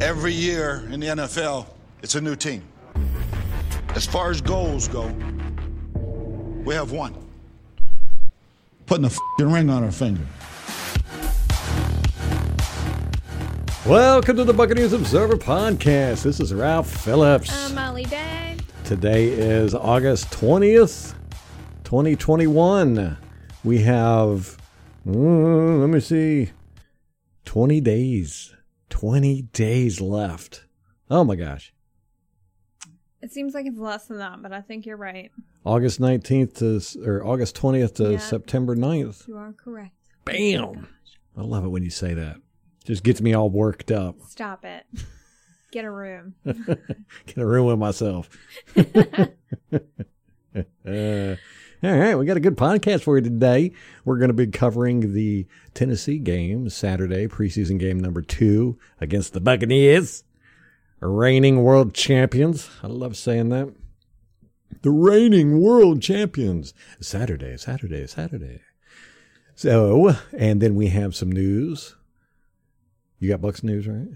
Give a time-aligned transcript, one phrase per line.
[0.00, 1.66] Every year in the NFL,
[2.02, 2.62] it's a new team.
[3.90, 5.06] As far as goals go,
[6.64, 7.14] we have one.
[8.86, 10.24] Putting a fing ring on our finger.
[13.84, 16.22] Welcome to the Buccaneers Observer Podcast.
[16.22, 17.52] This is Ralph Phillips.
[17.52, 18.56] I'm Molly Day.
[18.84, 21.12] Today is August 20th,
[21.84, 23.18] 2021.
[23.64, 24.56] We have,
[25.06, 26.52] mm, let me see,
[27.44, 28.54] 20 days.
[28.90, 30.64] 20 days left.
[31.10, 31.72] Oh my gosh.
[33.22, 35.30] It seems like it's less than that, but I think you're right.
[35.64, 38.18] August 19th to, or August 20th to Yeah.
[38.18, 39.28] September 9th.
[39.28, 39.94] You are correct.
[40.24, 40.88] Bam!
[41.36, 42.36] I love it when you say that.
[42.84, 44.16] Just gets me all worked up.
[44.28, 44.86] Stop it.
[45.70, 46.34] Get a room.
[46.44, 48.28] Get a room with myself.
[48.76, 49.26] Uh,
[51.82, 53.72] all right, we got a good podcast for you today.
[54.04, 59.40] We're going to be covering the Tennessee game Saturday, preseason game number two against the
[59.40, 60.22] Buccaneers,
[61.00, 62.68] reigning world champions.
[62.82, 63.72] I love saying that.
[64.82, 66.74] The reigning world champions.
[67.00, 68.60] Saturday, Saturday, Saturday.
[69.54, 71.96] So, and then we have some news.
[73.18, 74.08] You got Bucks news, right?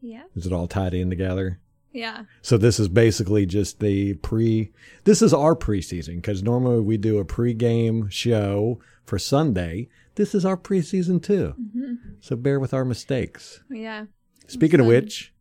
[0.00, 0.22] Yeah.
[0.36, 1.58] Is it all tied in together?
[1.92, 2.24] Yeah.
[2.42, 4.72] So this is basically just the pre.
[5.04, 9.88] This is our preseason because normally we do a pregame show for Sunday.
[10.14, 11.54] This is our preseason too.
[11.60, 11.94] Mm-hmm.
[12.20, 13.60] So bear with our mistakes.
[13.70, 14.04] Yeah.
[14.46, 15.32] Speaking of which,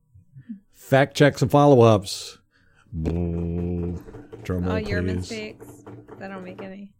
[0.71, 2.37] fact checks and follow ups.
[2.93, 3.99] Drum
[4.47, 5.15] oh, roll, All your please.
[5.15, 5.83] mistakes.
[6.21, 6.93] I don't make any.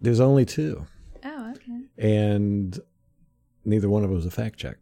[0.00, 0.86] There's only two,
[1.24, 1.82] Oh, okay.
[1.98, 2.78] and
[3.64, 4.76] neither one of them was a fact check.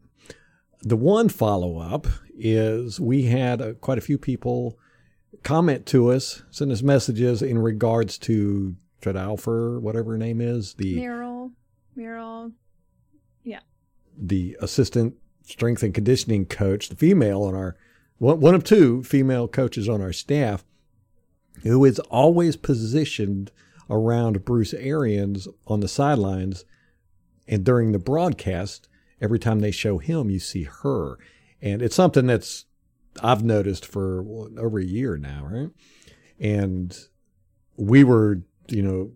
[0.82, 4.78] The one follow up is we had uh, quite a few people
[5.42, 10.74] comment to us, send us messages in regards to Fred Alfer, whatever her name is,
[10.74, 11.52] the Meryl.
[11.96, 12.52] Meryl.
[13.42, 13.60] Yeah,
[14.16, 17.76] the assistant strength and conditioning coach, the female on our
[18.18, 20.64] one, one of two female coaches on our staff,
[21.62, 23.50] who is always positioned
[23.90, 26.64] around Bruce Arians on the sidelines,
[27.46, 28.88] and during the broadcast,
[29.20, 31.18] every time they show him, you see her,
[31.60, 32.66] and it's something that's
[33.22, 34.24] I've noticed for
[34.58, 35.70] over a year now, right?
[36.38, 36.96] And
[37.76, 39.12] we were, you know,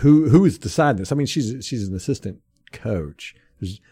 [0.00, 1.12] who who is deciding this?
[1.12, 2.40] I mean, she's she's an assistant
[2.72, 3.34] coach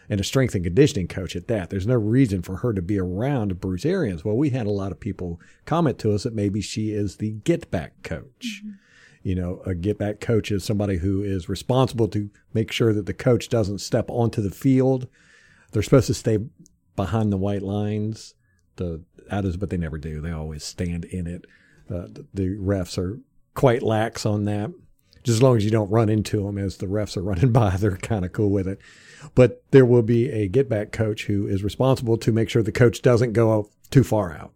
[0.09, 1.69] and a strength and conditioning coach at that.
[1.69, 4.23] There's no reason for her to be around Bruce Arians.
[4.23, 7.31] Well, we had a lot of people comment to us that maybe she is the
[7.31, 8.61] get back coach.
[8.63, 8.71] Mm-hmm.
[9.23, 13.05] You know, a get back coach is somebody who is responsible to make sure that
[13.05, 15.07] the coach doesn't step onto the field.
[15.71, 16.39] They're supposed to stay
[16.95, 18.35] behind the white lines.
[18.75, 19.01] The
[19.31, 20.21] out is, but they never do.
[20.21, 21.45] They always stand in it.
[21.89, 23.19] Uh, the, the refs are
[23.53, 24.71] quite lax on that.
[25.23, 27.77] Just as long as you don't run into them as the refs are running by,
[27.77, 28.79] they're kind of cool with it.
[29.35, 32.71] But there will be a get back coach who is responsible to make sure the
[32.71, 34.53] coach doesn't go too far out.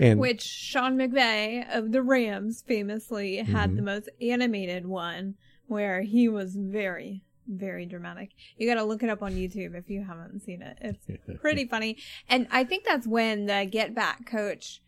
[0.00, 3.76] And Which Sean McVay of the Rams famously had Mm-hmm.
[3.76, 5.34] the most animated one
[5.66, 8.30] where he was very, very dramatic.
[8.56, 10.78] You got to look it up on YouTube if you haven't seen it.
[10.80, 11.06] It's
[11.40, 11.96] pretty funny.
[12.28, 14.80] And I think that's when the get back coach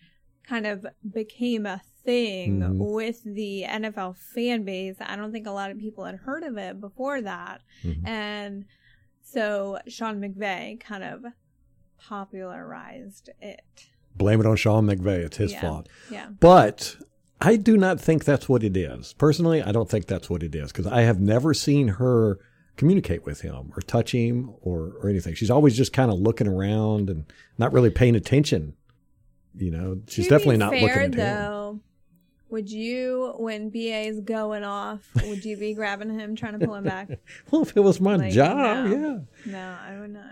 [0.47, 2.76] kind of became a thing Mhm.
[2.94, 4.97] with the NFL fan base.
[5.00, 7.60] I don't think a lot of people had heard of it before that.
[7.84, 8.06] Mhm.
[8.09, 8.65] And
[9.22, 11.25] so Sean McVay kind of
[11.99, 13.90] popularized it.
[14.16, 15.25] Blame it on Sean McVay.
[15.25, 15.60] It's his Yeah.
[15.60, 15.88] fault.
[16.10, 16.26] Yeah.
[16.41, 16.97] But
[17.41, 19.15] I do not think that's what it is.
[19.15, 22.38] Personally, I don't think that's what it is because I have never seen her
[22.76, 25.34] communicate with him or touch him or, or anything.
[25.34, 27.25] She's always just kind of looking around and
[27.59, 28.75] not really paying attention.
[29.56, 31.16] You know, she's To definitely not fair, looking at him.
[31.19, 31.81] though.
[32.50, 36.75] Would you, when BA is going off, would you be grabbing him, trying to pull
[36.75, 37.09] him back?
[37.50, 39.25] Well, if it was my Like, job, no.
[39.47, 39.53] yeah.
[39.53, 40.25] No, I would not.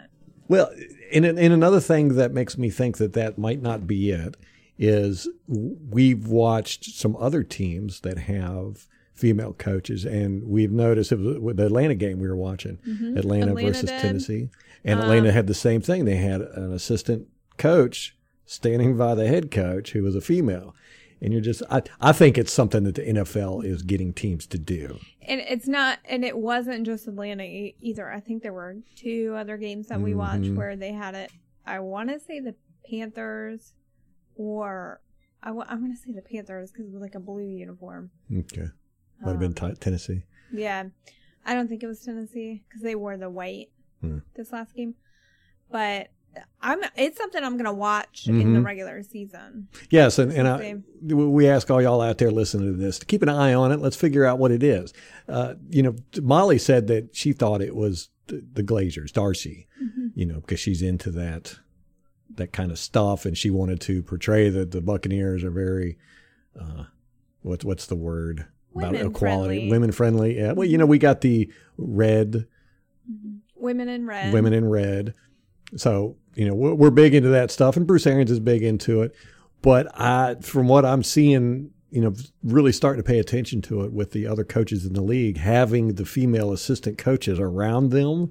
[0.49, 0.71] Well,
[1.13, 4.37] and, and another thing that makes me think that that might not be it
[4.79, 11.39] is we've watched some other teams that have female coaches, and we've noticed it was
[11.39, 13.19] with the Atlanta game we were watching, Atlanta, Mm-hmm.
[13.19, 13.97] Atlanta versus did.
[13.97, 14.49] Um, Tennessee,
[14.85, 16.05] and Atlanta had the same thing.
[16.05, 18.17] They had an assistant coach
[18.47, 20.75] standing by the head coach who was a female.
[21.21, 24.59] And you're just, I, I think it's something that the NFL is getting teams to
[24.59, 24.99] do.
[25.23, 28.09] And it's not, and it wasn't just Atlanta e- either.
[28.11, 30.57] I think there were two other games that we watched Mhm.
[30.57, 31.33] where they had it.
[31.67, 32.55] I want to say the
[32.89, 33.75] Panthers,
[34.37, 35.01] or
[35.43, 38.11] I w- I'm going to say the Panthers because it was like a blue uniform.
[38.35, 38.67] Okay.
[39.21, 40.23] Might have been Um, t- Tennessee.
[40.53, 40.85] Yeah,
[41.45, 43.71] I don't think it was Tennessee because they wore the white
[44.01, 44.19] Hmm.
[44.37, 44.95] this last game.
[45.71, 46.11] But
[46.61, 48.65] I'm it's something I'm gonna watch in the Mhm.
[48.65, 49.69] regular season.
[49.91, 53.23] Yes, and, and I, we ask all y'all out there listening to this to keep
[53.23, 53.79] an eye on it.
[53.81, 54.93] Let's figure out what it is.
[55.29, 60.07] Uh, you know, Molly said that she thought it was the, the Glazers, Darcy, Mm-hmm.
[60.15, 61.57] you know, because she's into that
[62.37, 65.97] that kind of stuff, and she wanted to portray that the Buccaneers are very,
[66.61, 66.85] uh,
[67.43, 69.71] what's what's the word Women about equality, friendly.
[69.71, 70.37] women friendly.
[70.39, 72.47] Yeah, well, you know, we got the red
[73.57, 74.33] Women in red.
[74.33, 75.15] women in red.
[75.77, 79.03] So, you know, we're, we're big into that stuff, and Bruce Arians is big into
[79.03, 79.15] it.
[79.61, 83.93] But I, from what I'm seeing, you know, really starting to pay attention to it
[83.93, 88.31] with the other coaches in the league, having the female assistant coaches around them,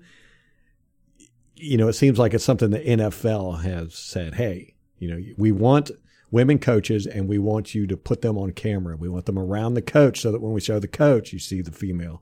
[1.55, 5.51] you know, it seems like it's something the NFL has said, hey, you know, we
[5.51, 5.91] want
[6.31, 8.95] women coaches and we want you to put them on camera.
[8.95, 11.61] We want them around the coach so that when we show the coach, you see
[11.61, 12.21] the female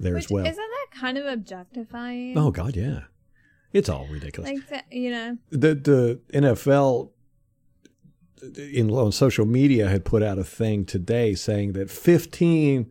[0.00, 0.46] there Which, as well.
[0.46, 2.36] Isn't that kind of objectifying?
[2.36, 3.02] Oh God, yeah,
[3.74, 4.50] it's all ridiculous.
[4.52, 7.10] Like, that, you know, the the NFL
[8.56, 12.90] in on social media had put out a thing today saying that 15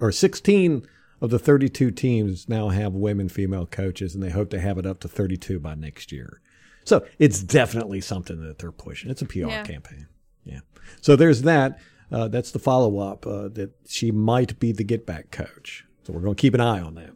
[0.00, 0.86] or 16
[1.20, 4.84] of the 32 teams now have women female coaches and they hope to have it
[4.86, 6.40] up to 32 by next year.
[6.84, 9.10] So it's definitely something that they're pushing.
[9.10, 9.62] It's a PR Yeah.
[9.64, 10.06] campaign.
[10.44, 10.60] Yeah.
[11.00, 11.78] So there's that.
[12.12, 15.84] Uh, that's the follow up uh, that she might be the get back coach.
[16.04, 17.10] So we're going to keep an eye on that.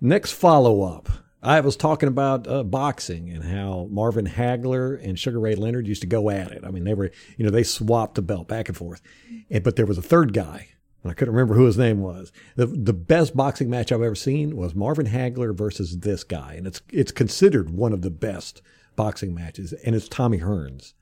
[0.00, 1.08] Next follow up.
[1.42, 6.02] I was talking about uh, boxing and how Marvin Hagler and Sugar Ray Leonard used
[6.02, 6.64] to go at it.
[6.64, 9.02] I mean, they were, you know, they swapped the belt back and forth.
[9.50, 10.68] And, but there was a third guy,
[11.02, 12.32] and I couldn't remember who his name was.
[12.54, 16.54] The, the best boxing match I've ever seen was Marvin Hagler versus this guy.
[16.54, 18.62] And it's, it's considered one of the best
[18.94, 19.72] boxing matches.
[19.84, 20.92] And it's Tommy Hearns.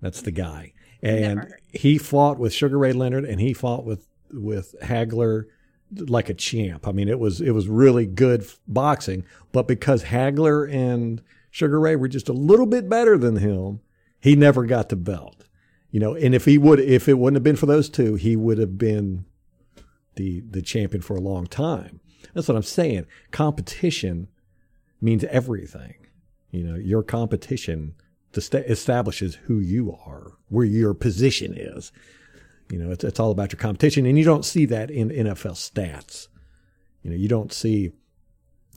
[0.00, 0.72] That's the guy.
[1.02, 5.44] And Never he fought with Sugar Ray Leonard and he fought with, with Hagler
[5.92, 6.86] like a champ.
[6.86, 11.96] I mean, it was it was really good boxing, but because Hagler and Sugar Ray
[11.96, 13.80] were just a little bit better than him,
[14.20, 15.44] he never got the belt.
[15.90, 18.36] You know, and if he would if it wouldn't have been for those two, he
[18.36, 19.24] would have been
[20.16, 22.00] the the champion for a long time.
[22.34, 23.06] That's what I'm saying.
[23.30, 24.28] Competition
[25.00, 25.94] means everything.
[26.50, 27.94] You know, your competition
[28.34, 31.92] establishes who you are, where your position is.
[32.70, 35.52] You know, it's, it's all about your competition, and you don't see that in NFL
[35.52, 36.28] stats.
[37.02, 37.92] You know, you don't see,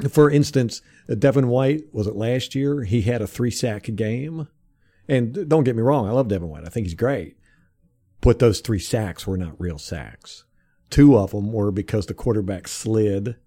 [0.10, 2.84] for instance, uh, Devin White was it last year?
[2.84, 4.48] He had a three sack game,
[5.08, 6.66] and don't get me wrong, I love Devin White.
[6.66, 7.38] I think he's great,
[8.22, 10.46] but those three sacks were not real sacks.
[10.90, 13.38] Two of them were because the quarterback slid,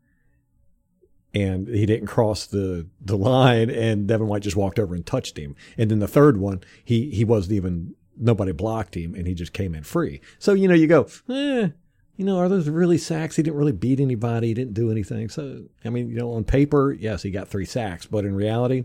[1.35, 5.39] and he didn't cross the the line, and Devin White just walked over and touched
[5.39, 5.55] him.
[5.79, 9.53] And then the third one, he he wasn't even nobody blocked him, and he just
[9.53, 10.21] came in free.
[10.39, 11.69] So you know, you go, eh,
[12.17, 13.37] you know, are those really sacks?
[13.37, 14.49] He didn't really beat anybody.
[14.49, 15.29] He didn't do anything.
[15.29, 18.85] So I mean, you know, on paper, yes, he got three sacks, but in reality,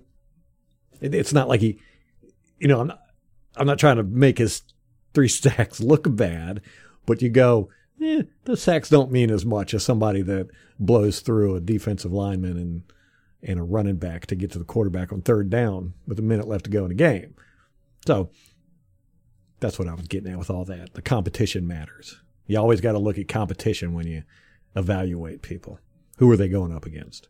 [1.02, 1.80] it, it's not like he,
[2.60, 3.02] you know, I'm not,
[3.56, 4.62] I'm not trying to make his
[5.14, 6.62] three sacks look bad,
[7.06, 7.70] but you go,
[8.02, 10.50] eh, those sacks don't mean as much as somebody that
[10.80, 12.84] blows through a defensive lineman and
[13.44, 16.48] and a running back to get to the quarterback on third down with a minute
[16.48, 17.36] left to go in the game.
[18.06, 18.30] So
[19.60, 20.94] that's what I was getting at with all that.
[20.94, 22.20] The competition matters.
[22.46, 24.24] You always got to look at competition when you
[24.76, 25.80] evaluate people.
[26.18, 27.28] Who are they going up against?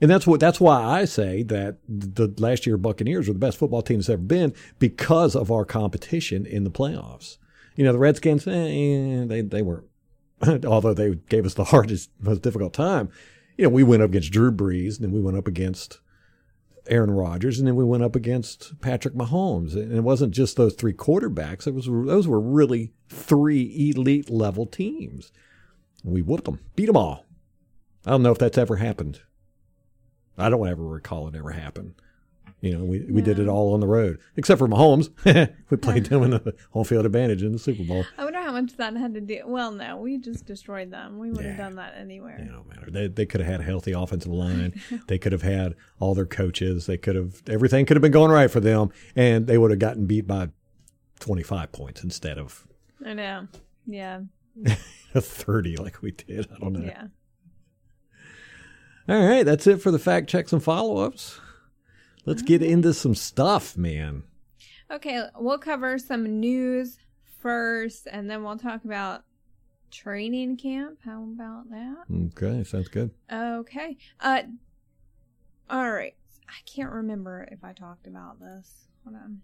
[0.00, 3.58] And that's what that's why I say that the last year Buccaneers were the best
[3.58, 7.38] football team that's ever been because of our competition in the playoffs.
[7.76, 9.86] You know, the Redskins, eh, they they weren't
[10.66, 13.08] although they gave us the hardest, most difficult time,
[13.56, 16.00] you know, we went up against Drew Brees, and then we went up against
[16.88, 19.74] Aaron Rodgers, and then we went up against Patrick Mahomes.
[19.74, 24.66] And it wasn't just those three quarterbacks; it was those were really three elite level
[24.66, 25.32] teams.
[26.02, 27.24] We whooped them, beat them all.
[28.06, 29.20] I don't know if that's ever happened.
[30.36, 31.94] I don't ever recall it ever happened.
[32.64, 35.10] You know, we, we did it all on the road, except for Mahomes.
[35.68, 38.06] we played them in the home field advantage in the Super Bowl.
[38.16, 39.42] I wonder how much that had to do.
[39.44, 41.18] Well, no, we just destroyed them.
[41.18, 42.38] We would have done that anywhere.
[42.38, 42.90] It don't matter.
[42.90, 44.80] They, they could have had a healthy offensive line.
[45.08, 46.86] they could have had all their coaches.
[46.86, 49.78] They could have everything could have been going right for them, and they would have
[49.78, 50.48] gotten beat by
[51.20, 52.66] twenty five points instead of
[53.04, 53.46] I know.
[53.86, 54.20] Yeah.
[55.12, 56.48] thirty like we did.
[56.50, 56.86] I don't know.
[56.86, 57.08] Yeah.
[59.06, 61.40] All right, that's it for the fact checks and follow ups.
[62.26, 64.24] Let's get into some stuff, man.
[64.90, 66.98] Okay, we'll cover some news
[67.40, 69.24] first, and then we'll talk about
[69.90, 70.98] training camp.
[71.04, 72.04] How about that?
[72.36, 73.10] Okay, sounds good.
[73.32, 73.96] Okay.
[74.20, 74.42] Uh,
[75.68, 76.14] all right.
[76.48, 78.86] I can't remember if I talked about this.
[79.04, 79.40] Hold on.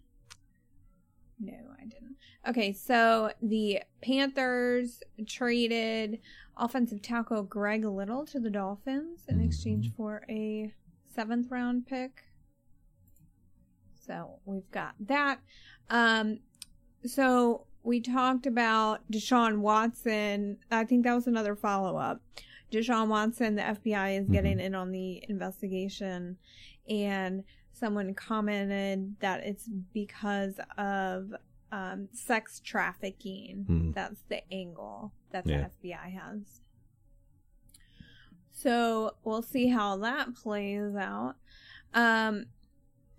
[1.39, 2.17] No, I didn't.
[2.49, 6.21] Okay, so the Panthers traded
[6.57, 10.73] offensive tackle Greg Little to the Dolphins in exchange for a
[11.15, 12.25] seventh round pick.
[14.11, 15.39] So we've got that.
[15.89, 16.41] Um,
[17.07, 20.59] so we talked about Deshaun Watson.
[20.69, 22.21] I think that was another follow up.
[22.73, 26.39] Deshaun Watson, the FBI is getting in on the investigation.
[26.89, 31.33] And someone commented that it's because of
[31.71, 33.65] um, sex trafficking.
[33.67, 33.93] Hmm.
[33.93, 35.69] That's the angle that Yeah.
[35.83, 36.61] the FBI has.
[38.51, 41.37] So we'll see how that plays out.
[41.95, 42.47] Um,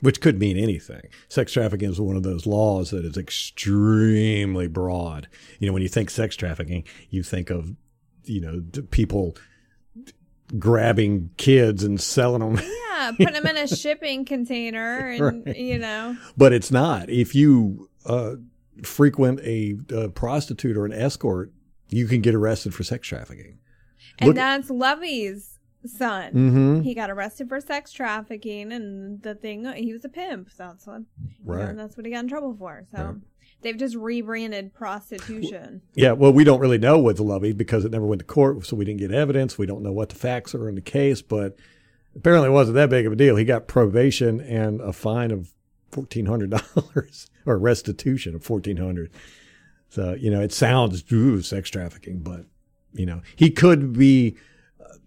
[0.01, 1.01] which could mean anything.
[1.29, 5.27] Sex trafficking is one of those laws that is extremely broad.
[5.59, 7.75] You know, when you think sex trafficking, you think of,
[8.25, 9.35] you know, people
[10.57, 12.65] grabbing kids and selling them.
[12.89, 15.55] yeah, put them in a shipping container, and Right.
[15.57, 17.09] you know, but it's not.
[17.09, 18.35] If you uh,
[18.83, 21.51] frequent a, uh prostitute or an escort,
[21.89, 23.59] you can get arrested for sex trafficking.
[24.19, 25.50] and Look- that's Lovie's
[25.89, 26.33] son.
[26.33, 26.81] Mm-hmm.
[26.81, 30.49] He got arrested for sex trafficking, and the thing he was a pimp.
[30.51, 31.05] So that's what, know,
[31.43, 31.75] Right.
[31.75, 32.83] that's what he got in trouble for.
[32.95, 33.15] So Right.
[33.61, 35.81] they've just rebranded prostitution.
[35.95, 38.75] Yeah, well, we don't really know with Lovie because it never went to court, so
[38.75, 39.57] we didn't get evidence.
[39.57, 41.55] We don't know what the facts are in the case, but
[42.15, 43.35] apparently it wasn't that big of a deal.
[43.35, 45.53] He got probation and a fine of
[45.89, 49.11] fourteen hundred dollars or restitution of fourteen hundred.
[49.89, 52.45] So you know, it sounds ooh, sex trafficking, but
[52.93, 54.35] you know, he could be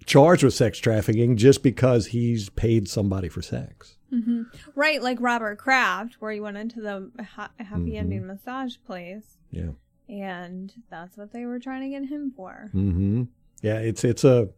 [0.07, 3.97] charged with sex trafficking just because he's paid somebody for sex.
[4.11, 4.43] hmm
[4.75, 7.99] Right, like Robert Kraft, where he went into the ha- happy Mhm.
[7.99, 9.71] ending massage place, Yeah.
[10.09, 12.69] and that's what they were trying to get him for.
[12.73, 13.25] hmm
[13.63, 14.51] Yeah, it's it's a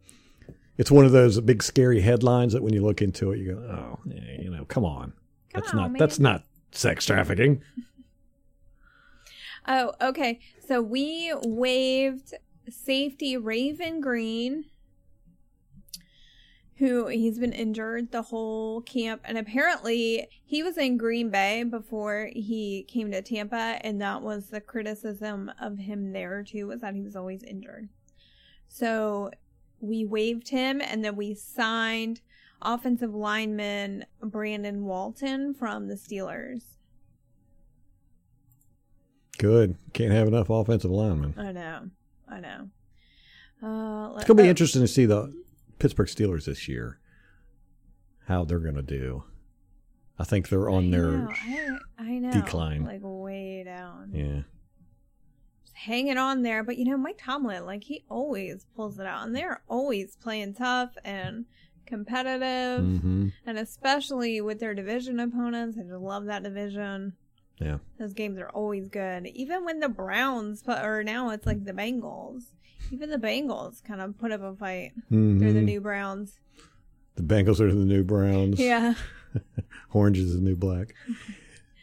[0.77, 3.59] it's one of those big scary headlines that when you look into it, you go,
[3.61, 5.99] oh, yeah, you know, come on, Come that's on, not man.
[5.99, 7.61] that's not sex trafficking.
[9.69, 10.39] Oh, okay.
[10.65, 12.33] So we waived
[12.69, 14.65] safety Raven Greene,
[16.77, 22.29] who he's been injured the whole camp, and apparently he was in Green Bay before
[22.33, 26.93] he came to Tampa, and that was the criticism of him there too, was that
[26.93, 27.89] he was always injured.
[28.67, 29.31] So
[29.79, 32.21] we waived him, and then we signed
[32.61, 36.63] offensive lineman Brandon Walton from the Steelers.
[39.39, 41.33] Good, can't have enough offensive linemen.
[41.37, 41.89] I know.
[42.29, 42.69] I know.
[43.63, 45.33] Uh, It's gonna be interesting to see the
[45.79, 46.99] Pittsburgh Steelers this year,
[48.27, 49.23] how they're gonna do.
[50.19, 52.31] I think they're on their I, I know.
[52.31, 52.83] decline.
[52.85, 54.11] Like way down.
[54.13, 54.41] yeah.
[55.63, 56.63] Just hanging on there.
[56.63, 59.27] But you know, Mike Tomlin, like he always pulls it out.
[59.27, 61.45] And they're always playing tough and
[61.85, 62.79] competitive.
[62.83, 65.77] hmm And especially with their division opponents.
[65.79, 67.13] I just love that division.
[67.59, 67.77] Yeah.
[67.99, 69.27] Those games are always good.
[69.27, 72.45] Even when the Browns put or now it's like the Bengals.
[72.91, 74.91] Even the Bengals kind of put up a fight.
[75.09, 76.39] hmm They're the new Browns.
[77.15, 78.59] The Bengals are the new Browns.
[78.59, 78.93] Yeah.
[79.93, 80.93] Orange is the new black.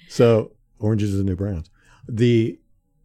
[0.08, 1.70] So orange is the new browns.
[2.08, 2.58] The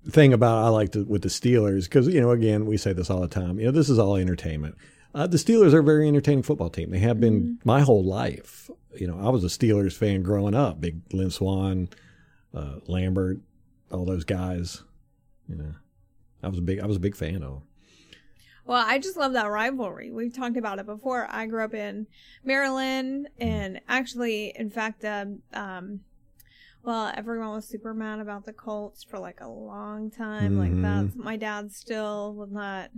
[0.09, 3.09] thing about I like to, with the Steelers because you know again we say this
[3.09, 3.59] all the time.
[3.59, 4.75] You know this is all entertainment.
[5.13, 6.91] Uh, the Steelers are a very entertaining football team.
[6.91, 8.69] They have been my whole life.
[8.95, 10.79] You know I was a Steelers fan growing up.
[10.81, 11.89] Big Lynn Swann,
[12.53, 13.39] uh, Lambert,
[13.91, 14.83] all those guys.
[15.47, 15.73] You know
[16.43, 17.61] I was a big I was a big fan of them.
[18.69, 20.11] Well, I just love that rivalry.
[20.11, 21.25] We've talked about it before.
[21.27, 22.05] I grew up in
[22.43, 26.01] Maryland, and actually, in fact, um, um,
[26.83, 30.53] well, everyone was super mad about the Colts for like a long time.
[30.53, 30.59] Mhm.
[30.59, 32.91] Like that's my dad still was not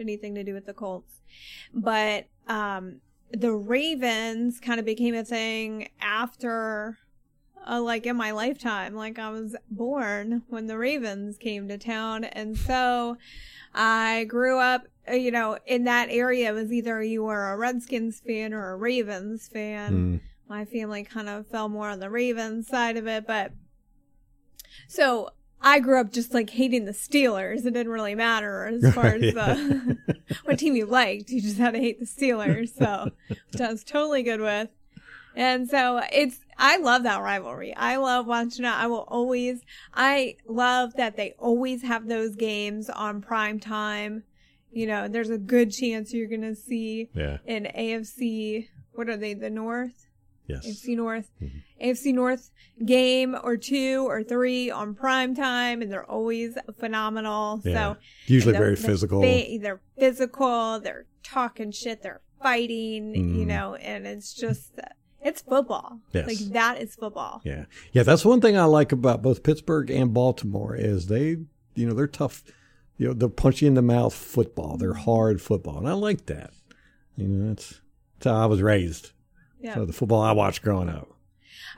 [0.00, 1.20] anything to do with the Colts,
[1.74, 6.96] but um, the Ravens kind of became a thing after.
[7.66, 12.24] Uh, like in my lifetime, like I was born when the Ravens came to town,
[12.24, 13.16] and so
[13.74, 16.50] I grew up, uh, you know, in that area.
[16.50, 19.92] It was either you were a Redskins fan or a Ravens fan.
[19.92, 20.20] Mm.
[20.48, 23.52] My family kind of fell more on the Ravens side of it, but
[24.88, 25.30] so
[25.60, 27.64] I grew up just like hating the Steelers.
[27.64, 29.98] It didn't really matter as far as the
[30.44, 31.30] what team you liked.
[31.30, 32.76] You just had to hate the Steelers.
[32.76, 34.68] So, which I was totally good with.
[35.36, 37.74] And so it's, I love that rivalry.
[37.74, 38.68] I love watching it.
[38.68, 44.22] I will always, I love that they always have those games on prime time.
[44.74, 47.38] You know, there's a good chance you're going to see Yeah.
[47.46, 50.06] an AFC, what are they, the North?
[50.46, 50.66] Yes.
[50.66, 51.62] AFC North, Mhm.
[51.80, 52.50] AFC North
[52.84, 57.62] game or two or three on prime time, and they're always phenomenal.
[57.64, 57.94] Yeah.
[57.94, 59.22] So Usually very physical.
[59.22, 60.80] fa- they're physical.
[60.80, 62.02] They're talking shit.
[62.02, 63.14] They're fighting.
[63.14, 63.46] You Mhm.
[63.46, 64.72] know, and it's just
[65.22, 66.00] it's football.
[66.12, 66.26] Yes.
[66.26, 67.40] Like that is football.
[67.44, 67.64] Yeah.
[67.92, 71.38] Yeah, that's one thing I like about both Pittsburgh and Baltimore is they,
[71.74, 72.44] you know, they're tough.
[72.96, 74.76] You know, punch you in the mouth football.
[74.76, 76.50] They're hard football, and I like that.
[77.16, 77.80] You know, that's
[78.18, 79.10] that's how I was raised.
[79.60, 79.74] Yeah.
[79.74, 81.08] So the football I watched growing up.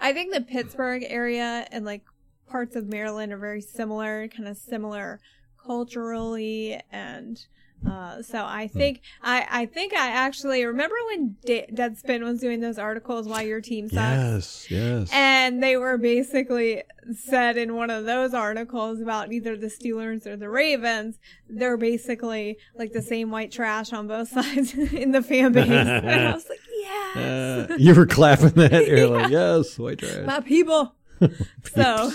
[0.00, 2.02] I think the Pittsburgh area and like
[2.48, 5.20] parts of Maryland are very similar, kind of similar
[5.64, 7.44] culturally and
[7.88, 12.60] Uh, so I think I, I think I actually remember when De- Deadspin was doing
[12.60, 14.66] those articles why your team sucks.
[14.70, 15.10] Yes, yes.
[15.12, 20.36] And they were basically said in one of those articles about either the Steelers or
[20.36, 21.18] the Ravens.
[21.48, 25.68] They're basically like the same white trash on both sides in the fan base.
[25.68, 27.16] and I was like, yes,
[27.70, 28.86] Uh, you were clapping that.
[28.88, 30.26] You're like, yes, white trash.
[30.26, 30.94] my people.
[31.74, 32.10] so,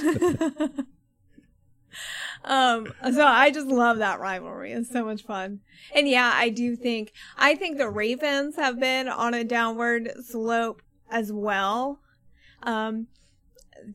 [2.43, 4.71] um, so I just love that rivalry.
[4.71, 5.60] It's so much fun.
[5.95, 10.81] And yeah, I do think, I think the Ravens have been on a downward slope
[11.10, 12.00] as well.
[12.63, 13.07] Um,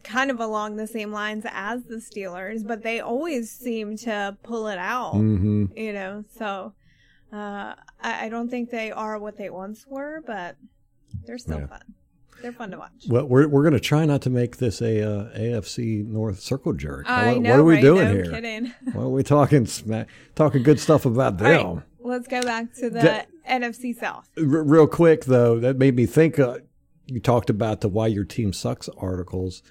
[0.02, 4.66] kind of along the same lines as the Steelers, but they always seem to pull
[4.68, 6.72] it out, hmm you know, so,
[7.32, 10.56] uh, I, I don't think they are what they once were, but
[11.26, 11.66] they're still Yeah.
[11.66, 11.94] fun.
[12.42, 12.92] They're fun to watch.
[13.08, 16.72] Well, we're we're going to try not to make this a uh, AFC North circle
[16.72, 17.04] jerk.
[17.08, 17.80] I what, know, what are we right?
[17.82, 18.30] doing no here?
[18.30, 18.74] kidding.
[18.92, 21.82] Why are we talking smack, talking good stuff about All right, them?
[22.00, 24.28] let's go back to the That- NFC South.
[24.36, 26.38] R- real quick though, that made me think.
[26.38, 26.58] Uh,
[27.06, 29.62] you talked about the "Why Your Team Sucks" articles.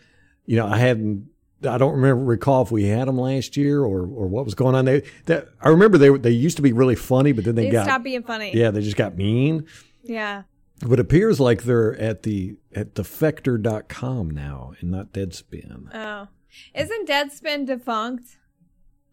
[0.45, 1.27] You know, I hadn't.
[1.67, 4.75] I don't remember recall if we had them last year or or what was going
[4.75, 4.85] on.
[4.85, 7.71] They that I remember they they used to be really funny, but then they, They
[7.71, 8.51] got stopped being funny.
[8.55, 9.65] yeah, they just got mean.
[10.03, 10.43] Yeah.
[10.81, 15.87] But it appears like they're at the at defector.com now and not Deadspin.
[15.93, 16.27] Oh,
[16.73, 18.37] isn't Deadspin defunct?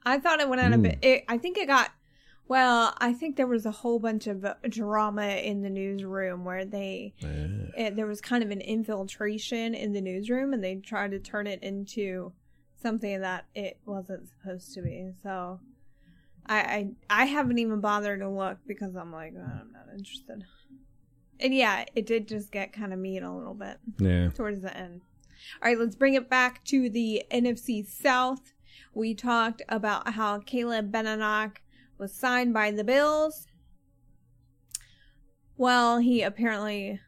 [0.05, 0.81] I thought it went out Hmm.
[0.81, 0.99] of it.
[1.03, 1.25] it.
[1.29, 1.91] I think it got.
[2.49, 6.65] Well, I think there was a whole bunch of uh, drama in the newsroom where
[6.65, 11.19] they it, there was kind of an infiltration in the newsroom, and they tried to
[11.21, 12.33] turn it into
[12.83, 15.13] something that it wasn't supposed to be.
[15.23, 15.61] So,
[16.45, 20.45] I I, I haven't even bothered to look because I'm like "Oh, I'm not interested.
[21.43, 24.29] And yeah, it did just get kind of mean a little bit Yeah.
[24.31, 25.03] towards the end.
[25.61, 28.55] All right, let's bring it back to the NFC South.
[28.95, 31.61] We talked about how Caleb Benenoch
[31.99, 33.49] was signed by the Bills.
[35.57, 37.01] Well, he apparently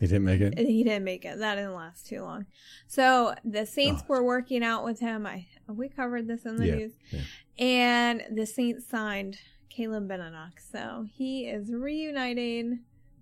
[0.00, 0.58] He didn't make it.
[0.58, 1.38] he didn't make it.
[1.38, 2.46] That didn't last too long.
[2.86, 4.06] So the Saints Oh.
[4.08, 5.26] were working out with him.
[5.26, 7.20] I we covered this in the Yeah, news, yeah.
[7.58, 10.60] and the Saints signed Caleb Benenoch.
[10.60, 12.80] So he is reuniting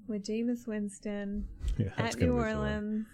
[0.08, 1.46] with Jameis Winston
[1.78, 2.32] Yeah, at New.
[2.34, 3.06] Orleans.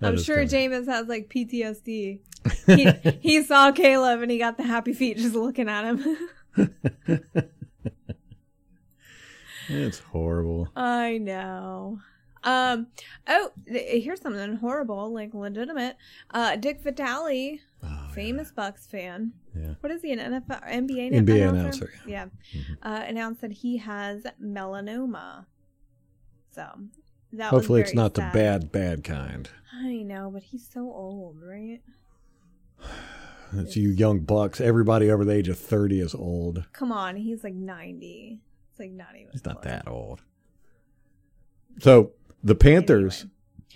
[0.00, 2.20] I'm sure gonna- Jameis has like PTSD.
[2.66, 6.16] He, he saw Caleb and he got the happy feet just looking at him.
[9.70, 10.68] It's horrible.
[10.76, 11.98] I know.
[12.42, 12.86] Um.
[13.26, 15.96] Oh, th- here's something horrible, like legitimate.
[16.30, 19.32] Uh, Dick Vitale, Oh, famous Bucks fan.
[19.54, 19.74] Yeah.
[19.80, 20.12] What is he?
[20.12, 21.58] An NFL, NBA, NBA announcer?
[21.58, 22.26] announcer, Yeah.
[22.54, 22.76] Mhm.
[22.82, 25.44] Uh, announced that he has melanoma.
[26.58, 26.80] So
[27.34, 27.50] that.
[27.50, 29.48] Hopefully, it's not the bad, bad kind.
[29.74, 31.80] I know, but he's so old, right?
[33.54, 34.60] It's you young bucks.
[34.60, 36.64] Everybody over the age of 30 is old.
[36.74, 38.40] Come on, he's like 90.
[38.70, 39.28] It's like not even.
[39.32, 40.20] He's not that old.
[41.80, 42.12] So
[42.44, 43.24] the Panthers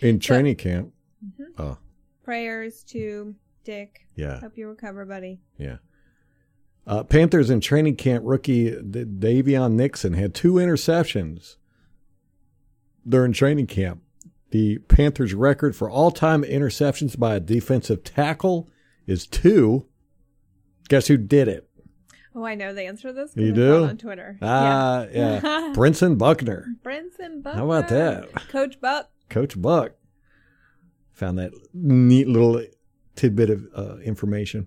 [0.00, 0.92] in training camp.
[1.24, 1.44] Mhm.
[1.58, 1.78] Oh,
[2.22, 4.06] Prayers to Dick.
[4.14, 5.40] yeah, Hope you recover, buddy.
[5.56, 5.76] yeah.
[6.86, 11.56] Uh, Panthers in training camp rookie D- Daviyon Nixon had two interceptions
[13.08, 14.02] during training camp.
[14.50, 18.68] The Panthers' record for all-time interceptions by a defensive tackle
[19.06, 19.86] is two.
[20.88, 21.68] Guess who did it?
[22.34, 23.36] Oh, I know the answer to this.
[23.36, 23.84] You do?
[23.84, 24.38] on Twitter.
[24.40, 25.40] Ah, yeah,
[25.74, 27.54] Brentson Buckner, Brentson Buck.
[27.54, 28.32] How about that?
[28.48, 29.10] Coach Buck.
[29.28, 29.92] Coach Buck.
[31.12, 32.62] Found that neat little
[33.16, 34.66] tidbit of uh, information.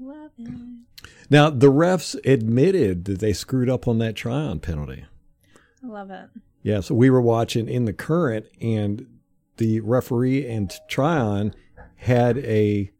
[0.00, 0.50] Love it.
[1.28, 5.04] Now, the refs admitted that they screwed up on that Tryon penalty.
[5.82, 6.28] I love it.
[6.62, 9.06] Yeah, so we were watching in the current, and
[9.56, 11.54] the referee and Tryon
[11.96, 12.90] had a.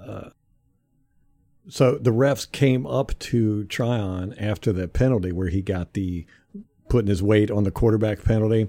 [0.00, 0.30] Uh,
[1.68, 6.26] so the refs came up to Tryon after the penalty where he got the
[6.88, 8.68] putting his weight on the quarterback penalty,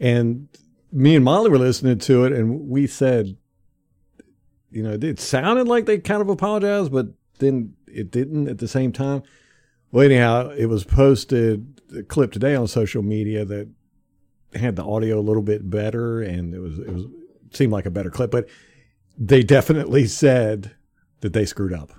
[0.00, 0.48] and
[0.92, 3.36] me and Molly were listening to it, and we said,
[4.70, 8.68] you know, it sounded like they kind of apologized, but then it didn't at the
[8.68, 9.22] same time.
[9.92, 13.68] Well, anyhow, it was posted a clip today on social media that
[14.54, 17.04] had the audio a little bit better, and it was it was
[17.52, 18.48] seemed like a better clip, but
[19.18, 20.72] they definitely said
[21.20, 21.92] that they screwed up.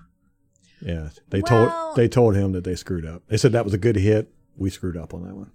[0.81, 3.23] Yeah, they Well- told they told him that they screwed up.
[3.27, 4.33] They said that was a good hit.
[4.57, 5.51] We screwed up on that one.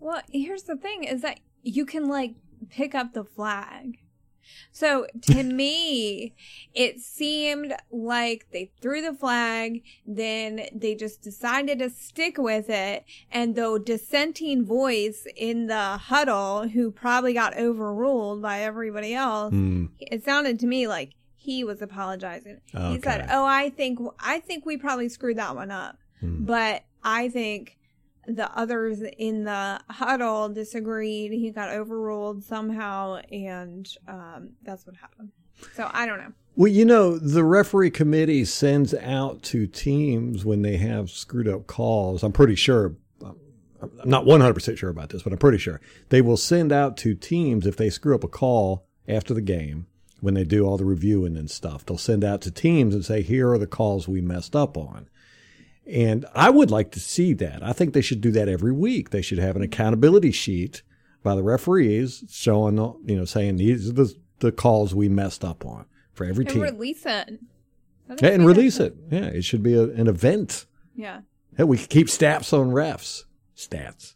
[0.00, 2.34] Well, here's the thing is that you can like
[2.70, 3.98] pick up the flag.
[4.72, 6.34] So to me,
[6.74, 13.04] it seemed like they threw the flag, then they just decided to stick with it.
[13.30, 19.86] And the dissenting voice in the huddle, who probably got overruled by everybody else, Hmm.
[19.98, 22.60] it sounded to me like he was apologizing.
[22.66, 26.44] He said, "Oh, I think I think we probably screwed that one up." Hmm.
[26.44, 27.78] But I think
[28.26, 31.32] the others in the huddle disagreed.
[31.32, 35.30] He got overruled somehow, and um, that's what happened.
[35.74, 36.32] So I don't know.
[36.54, 41.66] Well, you know, the referee committee sends out to teams when they have screwed up
[41.66, 42.22] calls.
[42.22, 42.96] I'm pretty sure.
[43.82, 47.14] I'm not 100% sure about this, but I'm pretty sure they will send out to
[47.14, 49.86] teams if they screw up a call after the game
[50.20, 51.84] when they do all the reviewing and stuff.
[51.84, 55.08] They'll send out to teams and say, here are the calls we messed up on.
[55.86, 57.62] And I would like to see that.
[57.62, 59.10] I think they should do that every week.
[59.10, 60.82] They should have an accountability sheet
[61.22, 65.64] by the referees showing, you know, saying these are the, the calls we messed up
[65.64, 66.62] on for every And team.
[66.62, 67.38] release it.
[68.20, 68.96] Yeah, and release it.
[69.10, 70.66] Yeah, it should be a, an event.
[70.94, 71.20] Yeah.
[71.56, 73.24] Hey, we could keep stats on refs.
[73.56, 74.14] Stats.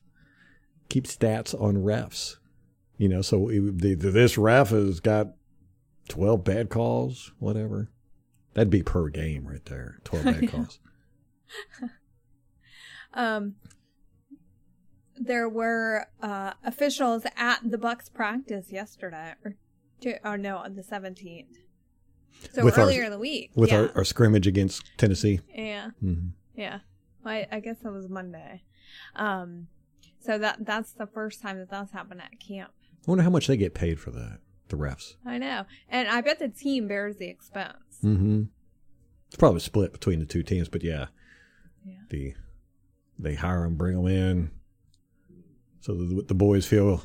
[0.89, 2.37] Keep stats on refs.
[2.99, 5.29] You know, so it would be- this ref has got
[6.09, 7.91] 12 bad calls, whatever.
[8.55, 9.99] That'd be per game right there.
[10.05, 10.79] 12 bad calls.
[13.13, 13.57] Um,
[15.17, 19.55] there were uh, officials at the Bucks practice yesterday, or,
[20.25, 21.59] or no, on the seventeenth.
[22.53, 25.41] So With our- earlier in the week, With yeah, our, our scrimmage against Tennessee.
[25.55, 26.31] yeah, Mhm.
[26.55, 26.79] yeah.
[27.25, 28.63] Well, I, I guess that was Monday.
[29.17, 29.67] Um,
[30.21, 32.71] so that that's the first time that that's happened at camp.
[33.07, 35.17] I wonder how much they get paid for that, the refs.
[35.27, 37.99] I know, and I bet the team bears the expense.
[38.05, 38.45] Mm-hmm.
[39.27, 41.07] It's probably split between the two teams, but yeah,
[41.85, 41.95] Yeah.
[42.11, 42.35] the
[43.19, 44.51] they hire them, bring them in,
[45.81, 47.03] so the, the boys feel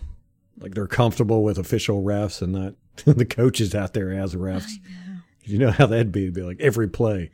[0.58, 2.74] like they're comfortable with official refs and not
[3.06, 4.72] the coaches out there as refs.
[5.44, 6.24] You know how that'd be?
[6.24, 7.32] It'd be like every play,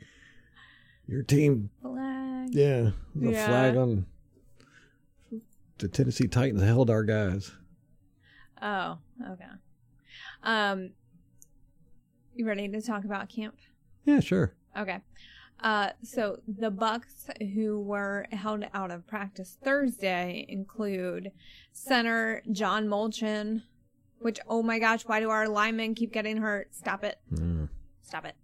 [1.06, 2.48] your team, Flag.
[2.52, 3.46] yeah, the Yeah.
[3.46, 4.06] flag on
[5.78, 7.52] the Tennessee Titans held our guys.
[8.60, 8.98] Oh,
[9.32, 9.44] okay.
[10.44, 10.90] Um,
[12.34, 13.56] you ready to talk about camp?
[14.04, 14.54] Yeah, sure.
[14.76, 14.98] Okay.
[15.62, 21.30] Uh, so the Bucks who were held out of practice Thursday include
[21.72, 23.62] center John Molchon,
[24.18, 26.74] which oh my gosh, why do our linemen keep getting hurt?
[26.74, 27.18] Stop it.
[27.32, 27.68] Mm.
[28.02, 28.34] Stop it.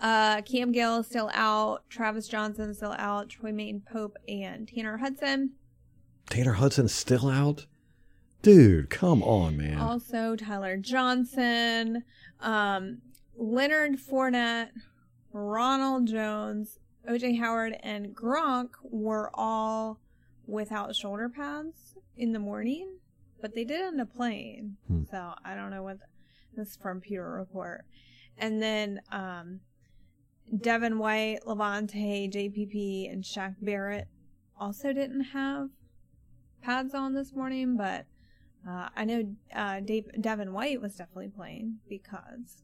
[0.00, 1.82] Uh, Cam Gill is still out.
[1.88, 3.28] Travis Jonsen is still out.
[3.28, 5.50] Troymaine Pope and Tanner Hudson.
[6.30, 7.66] Tanner Hudson's still out,
[8.40, 8.88] dude.
[8.88, 9.78] Come on, man.
[9.78, 12.04] Also Tyler Johnson,
[12.40, 12.98] um,
[13.36, 14.70] Leonard Fournette,
[15.32, 19.98] Ronald Jones, OJ Howard, and Gronk were all
[20.46, 22.98] without shoulder pads in the morning,
[23.40, 24.76] but they did end up playing.
[24.88, 25.04] Hmm.
[25.10, 25.98] So I don't know what
[26.54, 27.84] this is from Pewter Report.
[28.38, 29.60] And then um,
[30.60, 34.08] Devin White, Lavonte, JPP, and Shaq Barrett
[34.58, 35.70] also didn't have
[36.62, 38.06] pads on this morning, but
[38.68, 42.62] uh, I know uh, Dave, Devin White was definitely playing because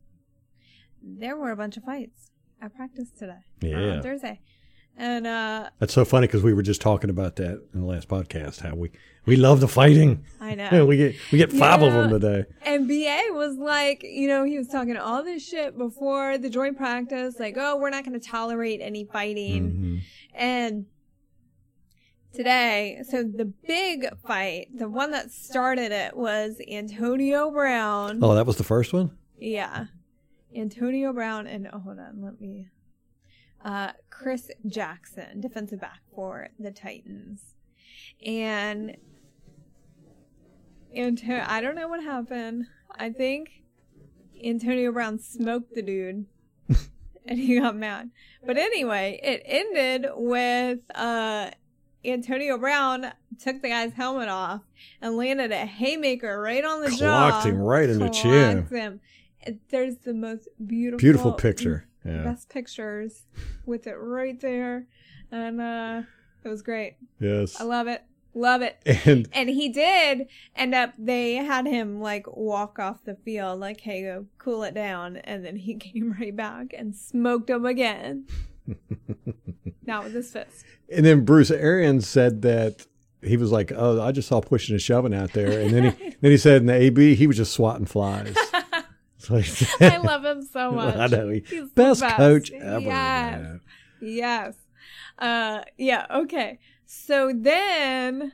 [1.03, 3.39] there were a bunch of fights at practice today.
[3.61, 3.77] Yeah.
[3.97, 4.41] on Thursday.
[4.97, 8.09] And uh, That's so funny because we were just talking about that in the last
[8.09, 8.63] podcast.
[8.63, 8.91] How we
[9.27, 10.25] we love the fighting.
[10.41, 10.85] I know.
[10.87, 12.47] we get we get five of them today.
[12.63, 16.77] And BA was like, you know, he was talking all this shit before the joint
[16.77, 19.71] practice, like, oh, we're not going to tolerate any fighting.
[19.71, 20.01] Mhm.
[20.35, 20.87] And
[22.33, 28.19] today, so the big fight, the one that started it was Antonio Brown.
[28.23, 29.13] Oh, that was the first one.
[29.39, 29.87] Yeah.
[30.55, 32.69] Antonio Brown and, oh, hold on, let me.
[33.65, 37.55] Uh, Chris Jackson, defensive back for the Titans.
[38.25, 38.97] And
[40.95, 42.67] Anto- I don't know what happened.
[42.91, 43.63] I think
[44.45, 46.27] Antonio Brown smoked the dude
[47.27, 48.11] and he got mad.
[48.45, 51.51] But anyway, it ended with uh,
[52.05, 54.63] Antonio Brown took the guy's helmet off
[55.01, 57.31] and landed a haymaker right on the jaw.
[57.31, 58.67] Clocked him right in the chin.
[58.67, 59.01] Him.
[59.71, 61.87] There's the most beautiful, Beautiful picture.
[62.05, 62.23] Yeah.
[62.25, 63.23] best pictures
[63.67, 64.87] with it right there,
[65.31, 66.03] and uh,
[66.45, 66.97] it was great.
[67.21, 67.61] Yes.
[67.61, 68.03] I love it,
[68.35, 68.79] love it.
[69.07, 70.95] And And he did end up.
[70.99, 75.45] They had him like walk off the field, like, "Hey, go cool it down," and
[75.45, 78.27] then he came right back and smoked him again.
[79.87, 80.65] Not with his fist.
[80.95, 82.87] and then Bruce Arians said that
[83.23, 86.17] he was like, "Oh, I just saw pushing and shoving out there," and then he
[86.21, 88.37] then he said in the AB he was just swatting flies.
[89.31, 90.97] It's like- I love him so much.
[90.97, 92.17] I know he, He's the best, best.
[92.17, 92.81] coach ever.
[92.81, 93.41] Yes.
[93.41, 93.61] man.
[94.01, 94.55] Yes.
[95.19, 96.59] Uh yeah, okay.
[96.87, 98.33] So then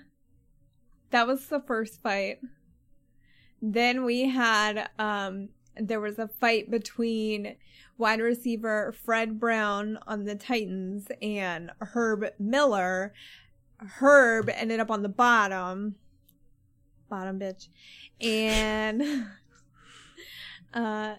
[1.11, 2.39] that was the first fight.
[3.63, 7.57] Then we had um there was a fight between
[7.99, 13.13] wide receiver Fred Brown on the Titans and Herb Miller.
[13.79, 15.97] Herb ended up on the bottom.
[17.09, 17.69] Bottom bitch.
[18.21, 19.03] And
[20.75, 21.15] uh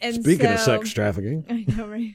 [0.00, 2.14] and Speaking of sex trafficking, I know, right?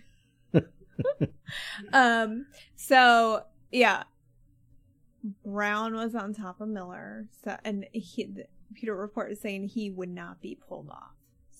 [1.93, 4.03] um, so yeah,
[5.43, 9.89] Brown was on top of Miller, so and he, the Pewter report is saying he
[9.89, 11.15] would not be pulled off.